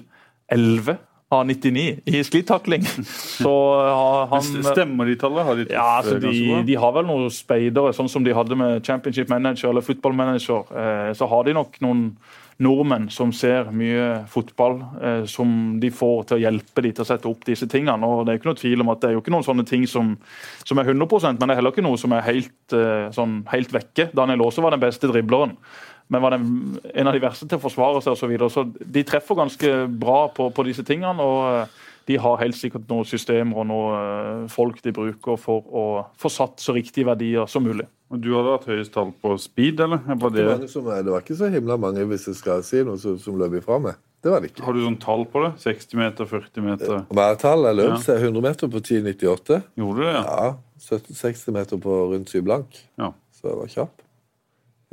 [0.53, 1.01] 11
[1.33, 2.85] av 99 i sklitakling.
[3.43, 3.53] Så
[4.31, 5.47] han Stemmer de tallene?
[5.47, 8.85] Har de ja, altså de, de har vel noen speidere, sånn som de hadde med
[8.85, 10.65] Championship Manager eller Football Manager.
[10.69, 12.07] Eh, så har de nok noen
[12.61, 17.07] nordmenn som ser mye fotball, eh, som de får til å hjelpe de til å
[17.07, 18.05] sette opp disse tingene.
[18.05, 19.87] og Det er ikke noe tvil om at det er jo ikke noen sånne ting
[19.89, 20.15] som,
[20.63, 23.73] som er 100% men det er heller ikke noe som er helt, eh, sånn, helt
[23.73, 24.11] vekke.
[24.13, 25.57] Daniel Aase var den beste dribleren.
[26.11, 28.19] Men var den, en av de verste til å forsvare seg osv.
[28.25, 28.49] Så, videre.
[28.51, 31.21] så de treffer ganske bra på, på disse tingene.
[31.23, 35.83] og eh, de har helt sikkert noen systemer og noen folk de bruker for å
[36.19, 37.85] få satt så riktige verdier som mulig.
[38.11, 40.01] Og Du hadde hatt høyest tall på speed, eller?
[40.05, 42.99] Var Det, det, som, det var ikke så himla mange, hvis jeg skal si noe,
[42.99, 43.95] som, som løp ifra meg.
[44.23, 44.63] Det var det ikke.
[44.67, 45.53] har du sånn tall på det?
[45.63, 47.01] 60 meter, 40 meter?
[47.11, 48.13] Hver tall jeg løp, Ja.
[48.13, 49.61] er 100 meter på 10,98.
[49.79, 50.13] Gjorde du det?
[50.13, 50.23] Ja.
[50.27, 52.77] Ja, 70-60 meter på rundt 7 blank.
[52.99, 53.09] Ja.
[53.35, 54.02] Så jeg var kjapp.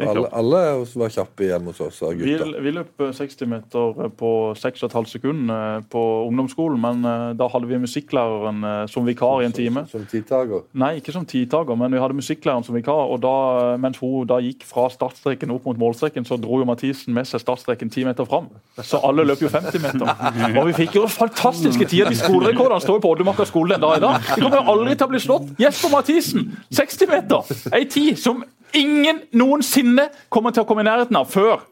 [0.09, 0.61] Alle, alle
[1.01, 6.81] var kjappe hjemme hos oss Vi, vi løp 60 meter på 6,5 sekunder på ungdomsskolen,
[6.81, 9.85] men eh, da hadde vi musikklæreren eh, som vikar i en time.
[9.91, 10.65] Som tidtaker.
[10.79, 13.11] Nei, ikke som tidtaker, men vi hadde musikklæreren som vikar.
[13.13, 13.35] Og da,
[13.81, 17.43] mens hun da gikk fra startstreken opp mot målstreken, så dro jo Mathisen med seg
[17.43, 18.51] startstreken 10 meter fram.
[18.79, 20.15] Så alle løp jo 50 meter.
[20.61, 22.13] Og vi fikk jo fantastiske tider.
[22.13, 24.31] De skolerekordene står jo på Oddemarka skole den dag i dag.
[24.35, 25.53] De kommer jo aldri til å bli slått.
[25.61, 27.55] Jesper Mathisen, 60 meter!
[27.77, 28.45] Ei tid som
[28.77, 31.67] ingen noensinne kommer til å komme i nærheten av før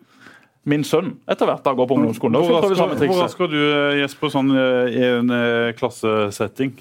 [0.69, 2.37] min sønn etter hvert da går på ungdomsskolen.
[2.37, 3.41] Da skal Hvor rask, samme hvor trikset.
[3.41, 6.75] var du, eh, Jesper, sånn eh, i en eh, klassesetting?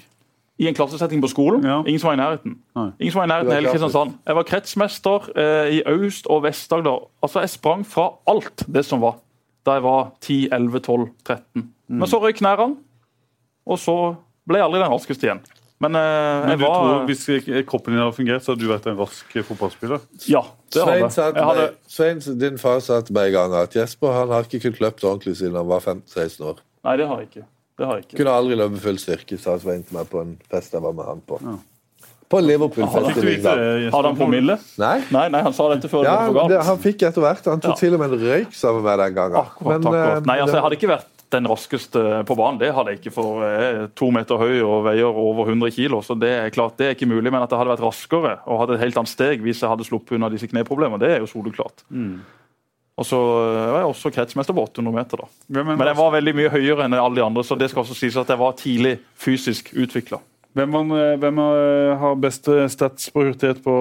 [0.58, 1.62] I en klassesetting på skolen.
[1.64, 1.78] Ja.
[1.86, 2.56] Ingen som var i nærheten.
[2.76, 2.88] Nei.
[2.98, 4.16] Ingen som var i nærheten hele Kristiansand.
[4.26, 7.06] Jeg var kretsmester eh, i Aust- og Vest-Agder.
[7.22, 9.20] Altså, jeg sprang fra alt det som var
[9.66, 11.62] da jeg var 10, 11, 12, 13.
[11.62, 11.98] Mm.
[12.00, 12.76] Men så røyk knærne,
[13.68, 13.96] og så
[14.48, 15.42] ble jeg aldri den raskeste igjen.
[15.80, 16.00] Men, uh,
[16.42, 18.96] Men jeg du var tror, Hvis kroppen din hadde fungert, så hadde du vært en
[18.98, 20.00] rask fotballspiller?
[20.26, 20.42] Ja,
[20.74, 21.44] det Svein, hadde.
[21.48, 24.58] Hadde, meg, Svein, din far sa til meg en gang at Jesper han har ikke
[24.64, 26.58] kunnet løpt ordentlig siden han var 15-16 år.
[26.84, 27.46] nei, det har jeg ikke.
[27.78, 28.16] Det har jeg ikke.
[28.18, 31.04] Kunne aldri løpe full styrke, sa Svein til meg på en fest jeg var med
[31.06, 31.38] han på.
[32.28, 33.36] På Liverpool-fest i?
[33.40, 34.58] Hadde han promille?
[34.82, 34.96] Nei?
[35.14, 36.66] Nei, nei, han sa dette før det ble for det, galt.
[36.66, 37.46] han fikk etter hvert.
[37.48, 37.78] Han tok Ja.
[37.78, 39.38] til og med en røyk sammen med den gangen.
[39.40, 40.16] Akkurat, Men, akkurat.
[40.18, 42.60] eh, Nei, altså, jeg hadde ikke vært den raskeste på banen.
[42.60, 46.00] Det hadde jeg ikke, for er to meter høy og veier over 100 kilo.
[46.04, 47.30] Så det er klart, det er ikke mulig.
[47.30, 49.86] Men at jeg hadde vært raskere og hadde et helt annet steg hvis jeg hadde
[49.88, 51.84] sluppet unna disse kneproblemene, det er jo soleklart.
[52.98, 55.28] Og så eh, var jeg også kretsmester på 800 meter, da.
[55.52, 57.84] Ja, men, Men jeg var veldig mye høyere enn alle de andre, så det skal
[57.84, 60.18] også sies at jeg var tidlig fysisk utvikla.
[60.58, 60.74] hvem,
[61.22, 63.76] hvem eh, har best stats på hurtighet på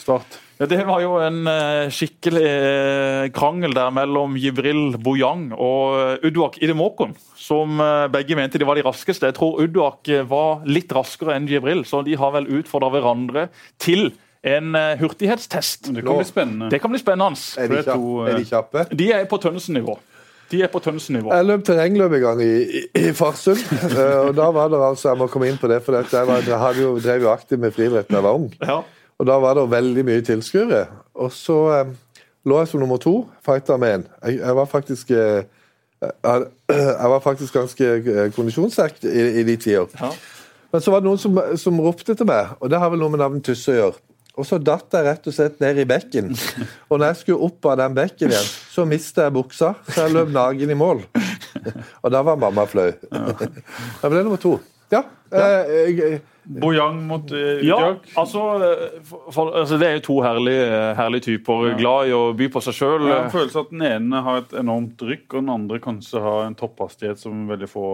[0.00, 0.40] start?
[0.68, 7.16] Det var jo en eh, skikkelig eh, krangel der mellom Jibril Bojang og Uduak Idemokon,
[7.38, 9.30] som eh, begge mente de var de raskeste.
[9.30, 13.48] Jeg tror Uduak var litt raskere enn Jibril, så de har vel utfordra hverandre
[13.82, 15.92] til en hurtighetstest.
[15.94, 16.70] Det kan bli spennende.
[16.70, 17.42] Det kan bli spennende.
[17.62, 18.24] Er de, kjappe?
[18.30, 18.86] er de kjappe?
[19.02, 19.98] De er på Tønnesen-nivå.
[20.52, 21.30] De er på Tønnesen-nivå.
[21.32, 23.62] Jeg løp terrengløp en gang i, i, i Farsund.
[24.26, 26.42] og da var det altså, Jeg må komme inn på det, for dette, jeg, var,
[26.44, 28.50] jeg hadde jo, drev jo aktivt med friidrett da jeg var ung.
[28.60, 28.82] Ja.
[29.22, 30.80] Og da var det veldig mye tilskuere.
[31.22, 31.90] Og så eh,
[32.48, 33.12] lå jeg som nummer to,
[33.46, 34.06] fighta med en.
[34.26, 35.44] Jeg, jeg var faktisk eh,
[36.02, 39.86] jeg, jeg var faktisk ganske eh, kondisjonssterk i, i de tider.
[40.00, 40.10] Ja.
[40.72, 43.12] Men så var det noen som, som ropte til meg, og det har vel noe
[43.12, 44.00] med navnet Tusse å gjøre.
[44.40, 46.30] Og så datt jeg rett og slett ned i bekken.
[46.90, 50.14] Og når jeg skulle opp av den bekken igjen, så mista jeg buksa, så jeg
[50.16, 51.02] løp naken i mål.
[52.02, 52.88] Og da var mamma flau.
[53.12, 54.54] Det ble nummer to.
[54.90, 55.04] Ja.
[55.30, 60.80] eh, jeg- Bojang mot uh, Ja, altså, eh, for, altså Det er jo to herlige,
[60.98, 61.68] herlige typer.
[61.78, 63.06] Glad i å by på seg sjøl.
[63.10, 66.58] Ja, følelse at den ene har et enormt rykk, og den andre kanskje har en
[66.58, 67.86] topphastighet som veldig få,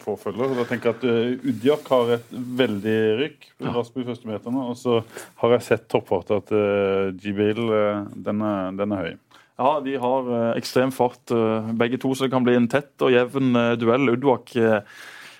[0.00, 0.56] få følger.
[0.56, 2.32] Da tenker jeg at uh, Udjak har et
[2.62, 4.70] veldig rykk raskt på de første meterne.
[4.72, 5.02] Og så
[5.42, 7.60] har jeg sett toppfarten til uh, Jibil.
[7.68, 9.14] Uh, den, er, den er høy.
[9.54, 12.98] Ja, de har eh, ekstrem fart eh, begge to, så det kan bli en tett
[13.04, 14.10] og jevn eh, duell.
[14.16, 14.80] Udvak eh,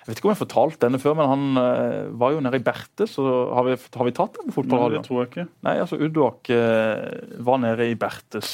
[0.05, 2.59] Jeg vet ikke om jeg har fortalt denne før, men han eh, var jo nede
[2.59, 3.07] i Berte.
[3.09, 3.23] så
[3.57, 5.45] har vi, har vi tatt den på Nei, det tror jeg ikke.
[5.65, 8.51] Nei, altså Uduak eh, var nede i Bertes.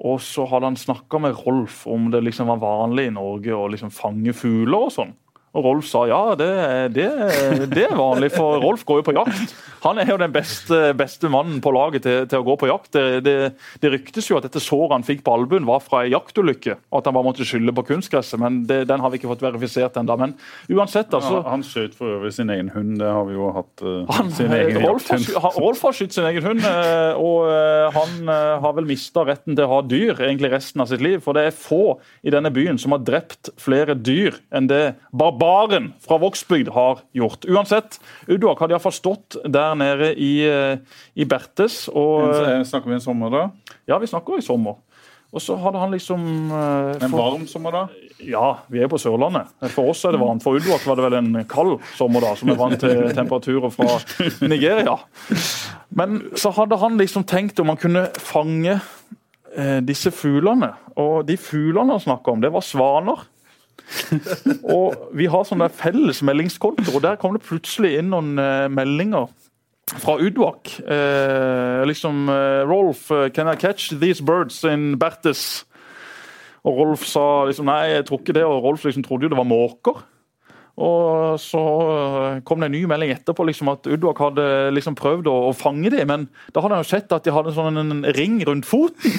[0.00, 3.68] Og så hadde han snakka med Rolf om det liksom var vanlig i Norge å
[3.70, 5.12] liksom fange fugler og sånn.
[5.54, 6.50] Og Rolf sa ja, det,
[6.96, 7.06] det,
[7.70, 9.52] det er vanlig, for Rolf går jo på jakt.
[9.84, 12.96] Han er jo den beste, beste mannen på laget til, til å gå på jakt.
[12.96, 13.52] Det,
[13.82, 16.98] det, ryktes jo at dette såret han fikk på albuen var fra ei jaktulykke, og
[16.98, 19.98] at han bare måtte skylde på kunstgresset, men det, den har vi ikke fått verifisert
[20.00, 20.16] ennå.
[20.18, 20.34] Men
[20.72, 21.36] uansett, altså.
[21.38, 22.96] Ja, han skjøt for øvrig sin egen hund.
[22.98, 23.84] Det har vi jo hatt.
[23.84, 25.58] Uh, Han, sin egen Rolf, har.
[25.60, 28.30] Rolf har skutt sin egen hund, eh, og eh, han
[28.64, 31.20] har vel mista retten til å ha dyr egentlig resten av sitt liv.
[31.22, 34.82] For det er få i denne byen som har drept flere dyr enn det
[35.44, 37.44] barbaren fra Vågsbygd har gjort.
[37.52, 40.78] Uansett, Uduak hadde iallfall stått der nede i, eh,
[41.20, 41.84] i Bertes.
[41.92, 43.44] Og, eh, Snakker vi i sommer da?
[43.88, 44.80] ja, vi snakker i sommer.
[45.34, 46.20] Og så hadde han liksom
[46.54, 47.80] eh, En varm sommer da?
[48.22, 49.48] ja, vi er på Sørlandet.
[49.74, 50.44] For oss er det varmt.
[50.44, 53.96] For Uduak var det vel en kald sommer da, som er vant til temperaturer fra
[54.46, 54.94] Nigeria.
[55.90, 58.78] Men så hadde han liksom tenkt om han kunne fange
[59.56, 60.70] eh, disse fuglene.
[61.02, 63.26] Og de fuglene han snakka om, det var svaner.
[64.76, 69.28] Og vi har sånne felles meldingskontoer, og der kom det plutselig inn noen eh, meldinger
[70.00, 70.72] fra Udvak.
[70.80, 75.64] Eh, liksom eh, Rolf, eh, can I catch these birds in Bertes?
[76.64, 79.40] Og Rolf sa liksom nei, jeg tror ikke det, og Rolf liksom trodde jo det
[79.40, 80.04] var måker.
[80.74, 85.28] Og så eh, kom det en ny melding etterpå liksom at Udvak hadde liksom prøvd
[85.30, 88.02] å, å fange dem, men da hadde han jo sett at de hadde sånn en
[88.16, 89.14] ring rundt foten.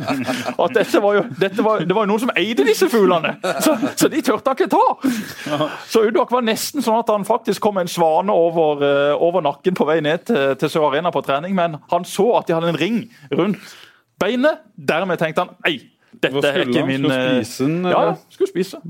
[0.64, 3.76] at dette var jo, dette var, Det var jo noen som eide disse fuglene, så,
[3.92, 5.68] så de turte han ikke ta.
[5.92, 9.76] Så Udvak var nesten sånn at han faktisk kom en svane over, eh, over nakken
[9.76, 12.72] på vei ned til, til Sør Arena på trening, men han så at de hadde
[12.72, 13.02] en ring
[13.34, 13.76] rundt
[14.20, 14.64] beinet.
[14.74, 15.82] Dermed tenkte han ei,
[16.22, 16.88] dette er skulle ikke han?
[16.88, 17.76] min Skulle eh, spise den?
[17.84, 18.16] Ja, eller?
[18.30, 18.80] skulle spise.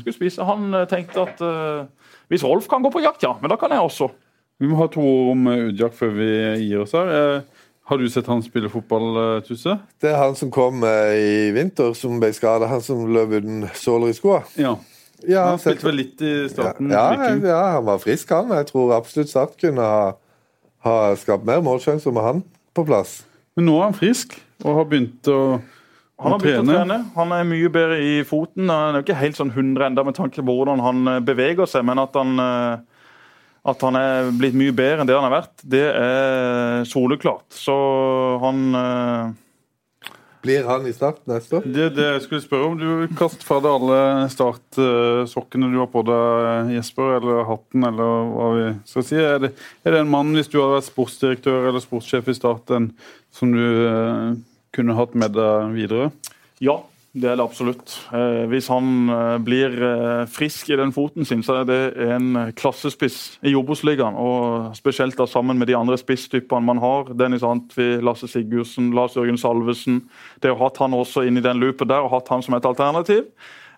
[0.00, 0.46] Skulle spise.
[0.50, 3.72] Han eh, tenkte at uh, hvis Rolf kan gå på jakt, ja, men da kan
[3.74, 4.08] jeg også.
[4.62, 6.30] Vi må ha to ord om Udjak før vi
[6.62, 7.42] gir oss her.
[7.84, 9.74] Har du sett han spille fotball, Tusse?
[10.00, 12.70] Det er han som kom i vinter, som ble skada.
[12.70, 14.44] Han som løp uten såler i skoa.
[14.56, 14.76] Ja.
[15.28, 16.90] Ja, Han spilte vel litt i starten.
[16.92, 18.52] ja, ja, ja, han var frisk, han.
[18.58, 20.10] Jeg tror absolutt Start kunne ha,
[20.84, 22.42] ha skapt mer målsjanser med han
[22.76, 23.22] på plass.
[23.56, 25.58] Men nå er han frisk og har begynt å,
[26.22, 26.98] Han har begynt å trene.
[27.16, 28.68] Han er mye bedre i foten.
[28.70, 31.70] Han er jo ikke helt sånn 100 enda med tanke på hvordan han eh, beveger
[31.70, 33.06] seg, men at han, eh,
[33.72, 37.48] at han er blitt mye bedre enn det han har vært, det er soleklart.
[37.58, 37.74] Så
[38.44, 39.34] han eh,
[40.44, 41.66] Blir han i Start neste år?
[41.66, 44.00] Det, det jeg skulle spørre om, Du kaster fra deg alle
[44.30, 49.18] startsokkene du har på deg, Jesper, eller hatten, eller hva vi skal si.
[49.18, 52.70] Er det, er det en mann, hvis du hadde vært sportsdirektør eller sportssjef i Start,
[52.76, 52.92] en,
[53.34, 54.44] som du
[54.74, 56.10] kunne hatt med deg videre?
[56.62, 56.80] Ja,
[57.14, 57.92] det er det absolutt.
[58.10, 61.78] Eh, hvis han eh, blir eh, frisk i den foten sin, så er det
[62.10, 64.18] en klassespiss i Obos-ligaen.
[64.18, 67.12] Og spesielt da sammen med de andre spisstypene man har.
[67.14, 70.02] Dennis Antvi, Lasse Sigurdsen, Lars Jørgen Salvesen.
[70.42, 72.58] Det å ha hatt han også inn i den loopen der, og hatt han som
[72.58, 73.28] et alternativ,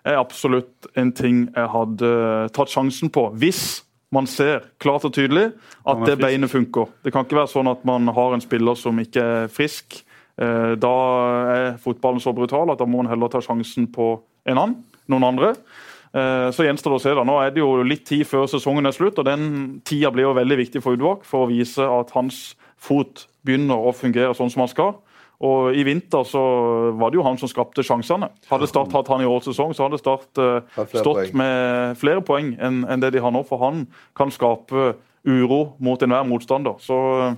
[0.07, 2.11] er absolutt en ting jeg hadde
[2.57, 3.27] tatt sjansen på.
[3.37, 5.51] Hvis man ser klart og tydelig
[5.85, 6.89] at det beinet funker.
[7.03, 9.99] Det kan ikke være sånn at man har en spiller som ikke er frisk.
[10.37, 10.93] Eh, Da
[11.55, 14.75] er fotballen så brutal at da må en heller ta sjansen på en annen,
[15.09, 15.55] noen andre.
[16.13, 17.13] Eh, Så gjenstår det å se.
[17.15, 17.23] da.
[17.23, 20.33] Nå er det jo litt tid før sesongen er slutt, og den tida blir jo
[20.33, 24.61] veldig viktig for Udvåg for å vise at hans fot begynner å fungere sånn som
[24.61, 24.95] han skal.
[25.39, 26.41] Og I vinter så
[26.97, 28.29] var det jo han som skapte sjansene.
[28.49, 30.61] Hadde Start hatt han i årets sesong, så hadde Start eh,
[30.97, 33.43] stått med flere poeng enn det de har nå.
[33.45, 33.85] For han
[34.17, 34.95] kan skape
[35.27, 36.79] uro mot enhver motstander.
[36.81, 37.37] Så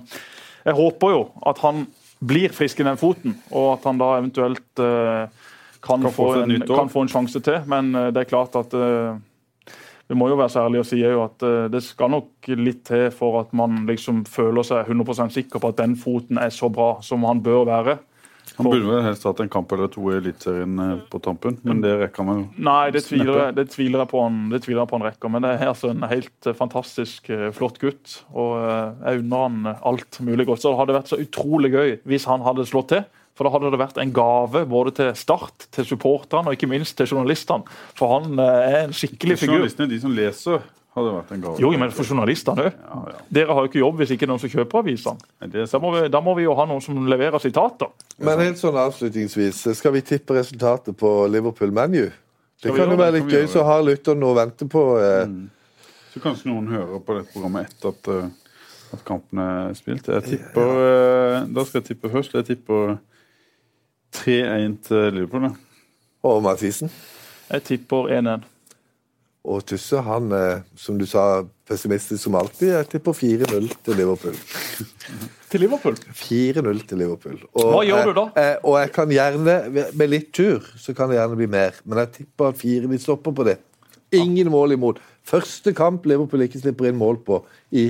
[0.64, 1.86] jeg håper jo at han
[2.20, 5.48] blir frisk i den foten, og at han da eventuelt eh,
[5.80, 7.62] kan, Kan få en, kan få en sjanse til.
[7.70, 9.16] Men eh, det er klart at eh,
[10.10, 13.44] vi må jo være så ærlige og si at det skal nok litt til for
[13.44, 17.22] at man liksom føler seg 100% sikker på at den foten er så bra som
[17.28, 17.94] han bør være.
[18.60, 21.82] Han burde vel helst hatt en kamp eller to i Eliteserien eh, på tampen, men
[21.84, 22.46] det rekker han jo.
[22.70, 25.32] Nei, det tviler, det tviler jeg på han det tviler jeg på han rekker.
[25.34, 28.18] Men det er altså en helt eh, fantastisk eh, flott gutt.
[28.30, 30.62] Og jeg unner han alt mulig godt.
[30.62, 33.06] Så det hadde vært så utrolig gøy hvis han hadde slått til.
[33.38, 36.98] For da hadde det vært en gave både til Start, til supporterne og ikke minst
[36.98, 37.64] til journalistene.
[37.96, 39.60] For han er en skikkelig figur.
[39.60, 41.60] Journalistene, de som leser, hadde vært en gave.
[41.62, 42.72] Jo, men for journalistene òg.
[42.74, 43.18] Ja, ja.
[43.30, 45.18] Dere har jo ikke jobb hvis ikke noen som kjøper avisene.
[45.70, 47.88] Da, må vi- da må vi jo ha noen som leverer sitater.
[48.18, 52.10] Men helt sånn avslutningsvis, skal vi tippe resultatet på Liverpool-ManU?
[52.62, 54.82] Det kan jo være litt gøy, så har lytteren noe å vente på.
[55.00, 55.26] eh.
[56.12, 58.28] Så kanskje noen hører på dette programmet etter at, eh,
[58.92, 60.06] at kampen er spilt.
[60.08, 60.70] Jeg tipper,
[61.40, 62.32] eh, Da skal jeg tippe først.
[62.34, 62.98] Jeg tipper
[64.12, 65.42] 3-1 til Liverpool.
[65.42, 65.50] Da.
[66.24, 66.90] Og Mathisen.
[67.50, 68.42] Jeg tipper 1-1.
[69.50, 72.68] Og Tusse, han er, som du sa, pessimistisk som alltid.
[72.76, 74.36] er tipper 4-0 til Liverpool.
[75.50, 75.96] Til Liverpool.
[76.20, 77.40] 4-0 til Liverpool.
[77.54, 78.26] Og, Hva gjør du da?
[78.38, 79.56] eh, og jeg kan gjerne,
[79.98, 81.80] med litt tur, så kan det gjerne bli mer.
[81.84, 82.90] Men jeg tipper fire.
[82.92, 83.56] Vi stopper på det.
[84.14, 85.02] Ingen mål imot.
[85.26, 87.40] Første kamp Liverpool ikke slipper inn mål på
[87.70, 87.88] i,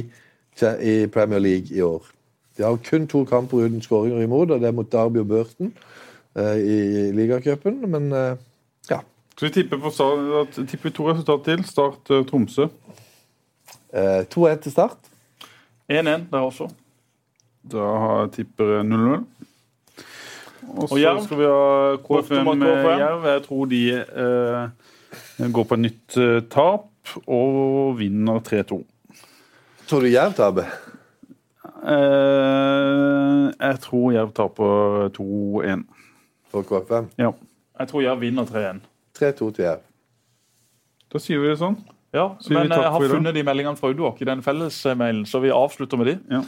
[0.80, 2.08] i Premier League i år.
[2.56, 5.70] De har kun to kamper uten skåringer imot, og det er mot Derby og Burton
[6.36, 6.78] eh, i
[7.16, 7.78] ligacupen.
[7.88, 8.34] Men eh,
[8.90, 8.98] ja.
[9.41, 11.62] Skal vi tippe, på, start- at- tipper to resultat til?
[11.64, 12.66] Start eh, Tromsø.
[13.93, 14.99] Eh, 2-1 til start.
[15.88, 16.66] 1-1 der også.
[17.72, 19.24] Da har jeg tipper jeg 0-0.
[20.76, 23.01] Og så skal vi ha KFM med KFM.
[23.01, 23.24] Jerv.
[23.24, 28.82] Jeg tror de eh, går på et nytt eh, tap og vinner 3-2.
[29.88, 30.68] Tror du Jerv taper?
[31.80, 35.88] Eh, jeg tror Jerv taper 2-1.
[36.53, 37.09] For KFM?
[37.18, 37.32] Ja.
[37.80, 38.84] Jeg tror Jerv vinner 3-1.
[39.21, 39.83] 3-2 til Jerv.
[41.12, 41.77] Da sier vi det sånn.
[42.14, 43.12] Ja, Sier men jeg har i dag?
[43.16, 46.16] funnet de meldingene fra Udvak i den fellesmailen, så vi avslutter med de.
[46.31, 46.41] Ja.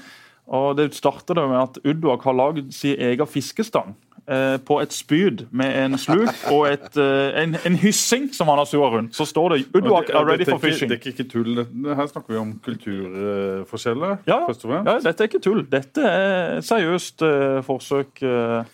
[0.53, 3.95] Og Det starter med at Udvak har lagd sin egen fiskestang.
[4.29, 8.59] eh, på et spyd med en sluk og et, eh, en, en hyssing som han
[8.59, 10.89] har sua rundt, så står det 'Uduak are ready for fishing'.
[10.89, 11.57] Det er ikke tull.
[11.95, 14.16] Her snakker vi om kulturforskjeller.
[14.27, 15.64] Ja, ja, dette er ikke tull.
[15.73, 18.64] Dette er seriøst eh, forsøk eh,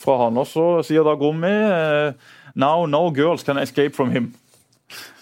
[0.00, 0.36] fra han.
[0.38, 2.12] Og så sier da Gommi eh,
[2.56, 4.34] 'Now no girls can escape from him'.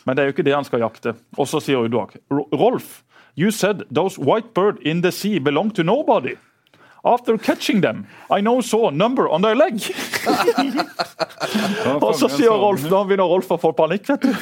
[0.07, 1.15] Men det er jo ikke det han skal jakte.
[1.39, 3.03] Og så sier Uduak 'Rolf,
[3.37, 6.37] you said those white bird in the sea belong to nobody'.
[7.05, 9.75] After catching them, I now saw a number on their leg.
[12.01, 14.33] Og så sier Rolf, Nå begynner Rolf å få panikk, vet du.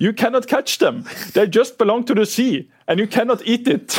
[0.00, 1.04] You cannot catch them.
[1.34, 3.98] They just belong to the sea, and you cannot eat it.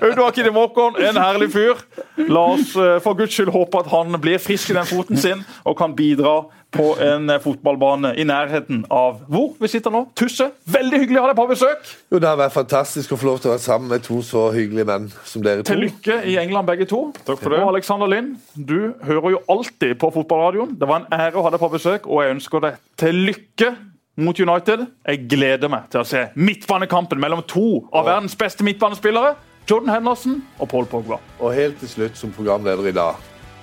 [0.00, 1.76] Audun Måkon, en herlig fyr.
[2.16, 5.44] La oss eh, for guds skyld håpe at han blir frisk i den foten sin
[5.64, 10.06] og kan bidra på en eh, fotballbane i nærheten av hvor vi sitter nå.
[10.16, 11.92] Tusse, veldig hyggelig å ha deg på besøk.
[12.08, 14.48] Jo, Det har vært fantastisk å få lov til å være sammen med to så
[14.56, 15.74] hyggelige menn som dere to.
[15.74, 17.04] Til lykke i England, begge to.
[17.26, 17.60] Takk for det.
[17.60, 20.76] Og Alexander Lind, du hører jo alltid på fotballradioen.
[20.80, 23.74] Det var en ære å ha deg på besøk, og jeg ønsker deg til lykke
[24.16, 24.86] mot United.
[25.06, 29.34] Jeg gleder meg til å se midtbanekampen mellom to av verdens beste midtbanespillere.
[29.70, 31.20] Jordan Henderson og Paul Pogba.
[31.38, 33.20] Og helt til slutt, som programleder i dag,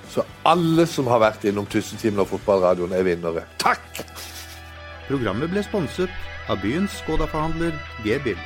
[0.10, 3.43] så alle som har vært innom Tussetimen og fotballradioen, er vinnere.
[3.62, 3.84] Takk!
[5.10, 6.14] Programmet ble sponset
[6.50, 7.76] av byens Skoda-forhandler
[8.06, 8.39] G-bil.